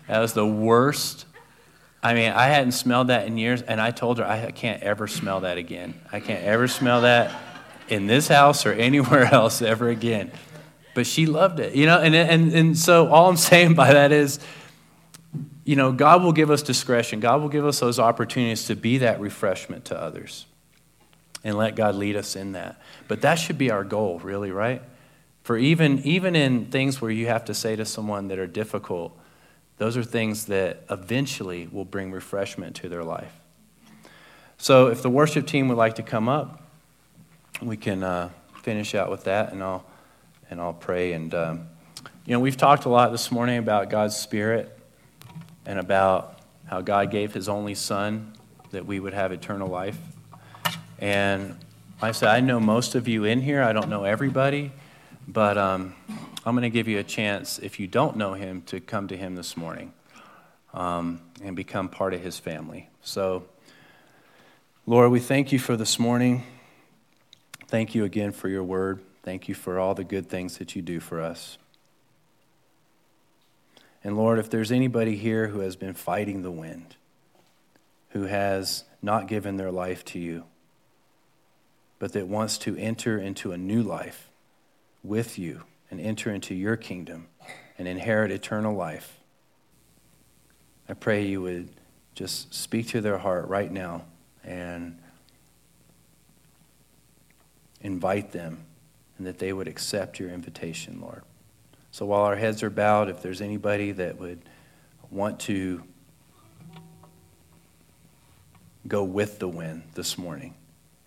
That 0.08 0.20
was 0.20 0.34
the 0.34 0.48
worst 0.48 1.26
I 2.02 2.14
mean, 2.14 2.32
I 2.32 2.48
hadn't 2.48 2.72
smelled 2.72 3.08
that 3.08 3.28
in 3.28 3.38
years, 3.38 3.62
and 3.62 3.82
I 3.82 3.92
told 3.92 4.20
her 4.20 4.26
I 4.26 4.52
can't 4.52 4.82
ever 4.82 5.08
smell 5.08 5.42
that 5.42 5.58
again. 5.58 6.00
I 6.12 6.22
can't 6.22 6.44
ever 6.46 6.68
smell 6.68 7.02
that 7.02 7.36
in 7.90 8.08
this 8.08 8.30
house 8.30 8.66
or 8.66 8.72
anywhere 8.72 9.26
else 9.34 9.62
ever 9.62 9.90
again. 9.90 10.32
But 10.94 11.06
she 11.06 11.26
loved 11.26 11.60
it, 11.60 11.76
you 11.76 11.86
know, 11.86 12.00
and, 12.00 12.16
and, 12.16 12.54
and 12.54 12.78
so 12.78 13.08
all 13.08 13.30
I'm 13.30 13.38
saying 13.52 13.76
by 13.76 13.94
that 13.94 14.12
is, 14.12 14.40
you 15.64 15.76
know, 15.76 15.92
God 15.92 16.24
will 16.24 16.32
give 16.32 16.50
us 16.50 16.64
discretion. 16.64 17.20
God 17.20 17.42
will 17.42 17.50
give 17.50 17.66
us 17.66 17.80
those 17.80 18.00
opportunities 18.00 18.66
to 18.66 18.76
be 18.76 19.00
that 19.00 19.20
refreshment 19.20 19.86
to 19.86 20.02
others 20.02 20.46
and 21.44 21.58
let 21.58 21.76
God 21.76 21.96
lead 21.96 22.16
us 22.16 22.36
in 22.36 22.54
that. 22.54 22.82
But 23.08 23.22
that 23.22 23.36
should 23.36 23.58
be 23.58 23.72
our 23.72 23.84
goal, 23.84 24.20
really, 24.20 24.52
right? 24.52 24.82
For 25.44 25.58
even, 25.58 26.00
even 26.00 26.36
in 26.36 26.66
things 26.66 27.02
where 27.02 27.12
you 27.12 27.28
have 27.28 27.46
to 27.46 27.54
say 27.54 27.76
to 27.76 27.86
someone 27.86 28.28
that 28.28 28.40
are 28.40 28.48
difficult, 28.48 29.18
those 29.78 29.96
are 29.96 30.04
things 30.04 30.46
that 30.46 30.84
eventually 30.90 31.68
will 31.72 31.86
bring 31.86 32.12
refreshment 32.12 32.76
to 32.78 32.90
their 32.90 33.04
life. 33.04 33.34
So, 34.58 34.88
if 34.88 35.02
the 35.02 35.10
worship 35.10 35.48
team 35.48 35.70
would 35.70 35.78
like 35.78 35.96
to 35.96 36.04
come 36.04 36.28
up, 36.28 36.62
we 37.62 37.78
can 37.78 38.04
uh, 38.04 38.30
finish 38.62 38.94
out 38.94 39.10
with 39.10 39.24
that, 39.24 39.54
and 39.54 39.64
I'll 39.64 39.86
and 40.50 40.60
I'll 40.60 40.74
pray. 40.74 41.14
And 41.14 41.34
um, 41.34 41.68
you 42.26 42.34
know, 42.34 42.40
we've 42.40 42.58
talked 42.58 42.86
a 42.86 42.90
lot 42.90 43.12
this 43.12 43.32
morning 43.32 43.58
about 43.58 43.90
God's 43.90 44.16
Spirit 44.16 44.78
and 45.66 45.80
about 45.80 46.40
how 46.66 46.82
God 46.82 47.12
gave 47.12 47.34
His 47.34 47.50
only 47.50 47.76
Son 47.76 48.34
that 48.72 48.86
we 48.86 49.00
would 49.00 49.14
have 49.14 49.32
eternal 49.32 49.68
life. 49.68 49.98
And 51.00 51.56
I 52.02 52.12
said, 52.12 52.30
I 52.30 52.40
know 52.40 52.60
most 52.60 52.96
of 52.96 53.08
you 53.08 53.24
in 53.24 53.42
here. 53.42 53.64
I 53.64 53.74
don't 53.74 53.90
know 53.90 54.04
everybody, 54.04 54.72
but 55.28 55.58
um, 55.58 55.96
I'm 56.46 56.56
going 56.56 56.64
to 56.64 56.70
give 56.70 56.88
you 56.88 57.00
a 57.00 57.04
chance, 57.04 57.60
if 57.60 57.80
you 57.80 57.88
don't 57.88 58.16
know 58.16 58.34
him, 58.34 58.62
to 58.64 58.80
come 58.80 59.08
to 59.08 59.18
him 59.18 59.36
this 59.36 59.58
morning 59.58 59.94
um, 60.74 61.22
and 61.44 61.56
become 61.56 61.90
part 61.90 62.14
of 62.14 62.22
his 62.22 62.40
family. 62.40 62.90
So, 63.02 63.44
Lord, 64.86 65.12
we 65.12 65.20
thank 65.20 65.52
you 65.52 65.60
for 65.60 65.76
this 65.76 66.00
morning. 66.00 66.44
Thank 67.68 67.96
you 67.96 68.04
again 68.04 68.32
for 68.32 68.50
your 68.50 68.64
word. 68.64 69.02
Thank 69.24 69.48
you 69.48 69.56
for 69.56 69.80
all 69.80 69.94
the 69.94 70.04
good 70.04 70.30
things 70.30 70.58
that 70.58 70.76
you 70.76 70.82
do 70.82 71.00
for 71.00 71.22
us. 71.22 71.58
And 74.04 74.16
Lord, 74.16 74.40
if 74.40 74.50
there's 74.50 74.72
anybody 74.72 75.18
here 75.18 75.48
who 75.48 75.60
has 75.60 75.76
been 75.76 75.94
fighting 75.94 76.42
the 76.42 76.52
wind, 76.52 76.96
who 78.10 78.24
has 78.24 78.86
not 79.02 79.28
given 79.28 79.58
their 79.58 79.72
life 79.72 80.06
to 80.06 80.20
you, 80.20 80.46
but 82.00 82.14
that 82.14 82.28
wants 82.28 82.58
to 82.60 82.78
enter 82.78 83.18
into 83.18 83.52
a 83.52 83.58
new 83.58 83.84
life 83.84 84.30
with 85.04 85.38
you, 85.38 85.64
and 85.92 86.00
enter 86.00 86.32
into 86.32 86.54
your 86.54 86.76
kingdom 86.76 87.28
and 87.78 87.88
inherit 87.88 88.32
eternal 88.32 88.76
life. 88.76 89.20
I 90.88 90.94
pray 90.94 91.26
you 91.26 91.42
would 91.42 91.70
just 92.16 92.54
speak 92.54 92.88
to 92.90 93.02
their 93.02 93.18
heart 93.18 93.48
right 93.48 93.72
now 93.72 94.04
and 94.44 94.98
invite 97.82 98.32
them 98.32 98.66
and 99.20 99.28
that 99.28 99.38
they 99.38 99.54
would 99.54 99.68
accept 99.68 100.20
your 100.20 100.32
invitation, 100.32 101.00
Lord. 101.00 101.22
So 101.92 102.08
while 102.08 102.24
our 102.24 102.36
heads 102.36 102.64
are 102.64 102.72
bowed, 102.72 103.10
if 103.10 103.22
there's 103.22 103.42
anybody 103.42 103.92
that 103.92 104.18
would 104.18 104.42
want 105.12 105.40
to 105.42 105.84
go 108.88 109.04
with 109.04 109.38
the 109.38 109.48
wind 109.48 109.84
this 109.94 110.18
morning, 110.18 110.56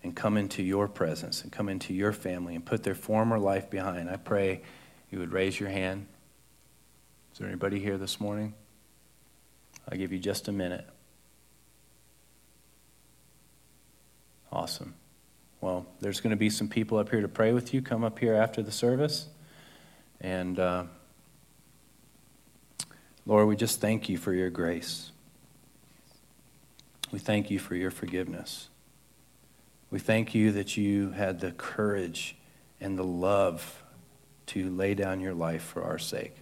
and 0.03 0.15
come 0.15 0.37
into 0.37 0.61
your 0.61 0.87
presence 0.87 1.43
and 1.43 1.51
come 1.51 1.69
into 1.69 1.93
your 1.93 2.11
family 2.11 2.55
and 2.55 2.65
put 2.65 2.83
their 2.83 2.95
former 2.95 3.39
life 3.39 3.69
behind, 3.69 4.09
I 4.09 4.17
pray 4.17 4.61
you 5.09 5.19
would 5.19 5.31
raise 5.31 5.59
your 5.59 5.69
hand. 5.69 6.07
Is 7.31 7.39
there 7.39 7.47
anybody 7.47 7.79
here 7.79 7.97
this 7.97 8.19
morning? 8.19 8.53
I'll 9.89 9.97
give 9.97 10.11
you 10.11 10.19
just 10.19 10.47
a 10.47 10.51
minute. 10.51 10.87
Awesome. 14.51 14.93
Well, 15.63 15.85
there's 16.01 16.19
going 16.19 16.31
to 16.31 16.35
be 16.35 16.49
some 16.49 16.67
people 16.67 16.97
up 16.97 17.09
here 17.09 17.21
to 17.21 17.29
pray 17.29 17.53
with 17.53 17.73
you. 17.73 17.81
Come 17.81 18.03
up 18.03 18.19
here 18.19 18.33
after 18.33 18.61
the 18.61 18.69
service. 18.69 19.27
And 20.19 20.59
uh, 20.59 20.83
Lord, 23.25 23.47
we 23.47 23.55
just 23.55 23.79
thank 23.79 24.09
you 24.09 24.17
for 24.17 24.33
your 24.33 24.49
grace. 24.49 25.13
We 27.13 27.19
thank 27.19 27.49
you 27.49 27.59
for 27.59 27.75
your 27.75 27.91
forgiveness. 27.91 28.67
We 29.89 29.99
thank 29.99 30.35
you 30.35 30.51
that 30.51 30.75
you 30.75 31.11
had 31.11 31.39
the 31.39 31.53
courage 31.53 32.35
and 32.81 32.99
the 32.99 33.05
love 33.05 33.83
to 34.47 34.69
lay 34.69 34.95
down 34.95 35.21
your 35.21 35.33
life 35.33 35.63
for 35.63 35.81
our 35.81 35.97
sake. 35.97 36.35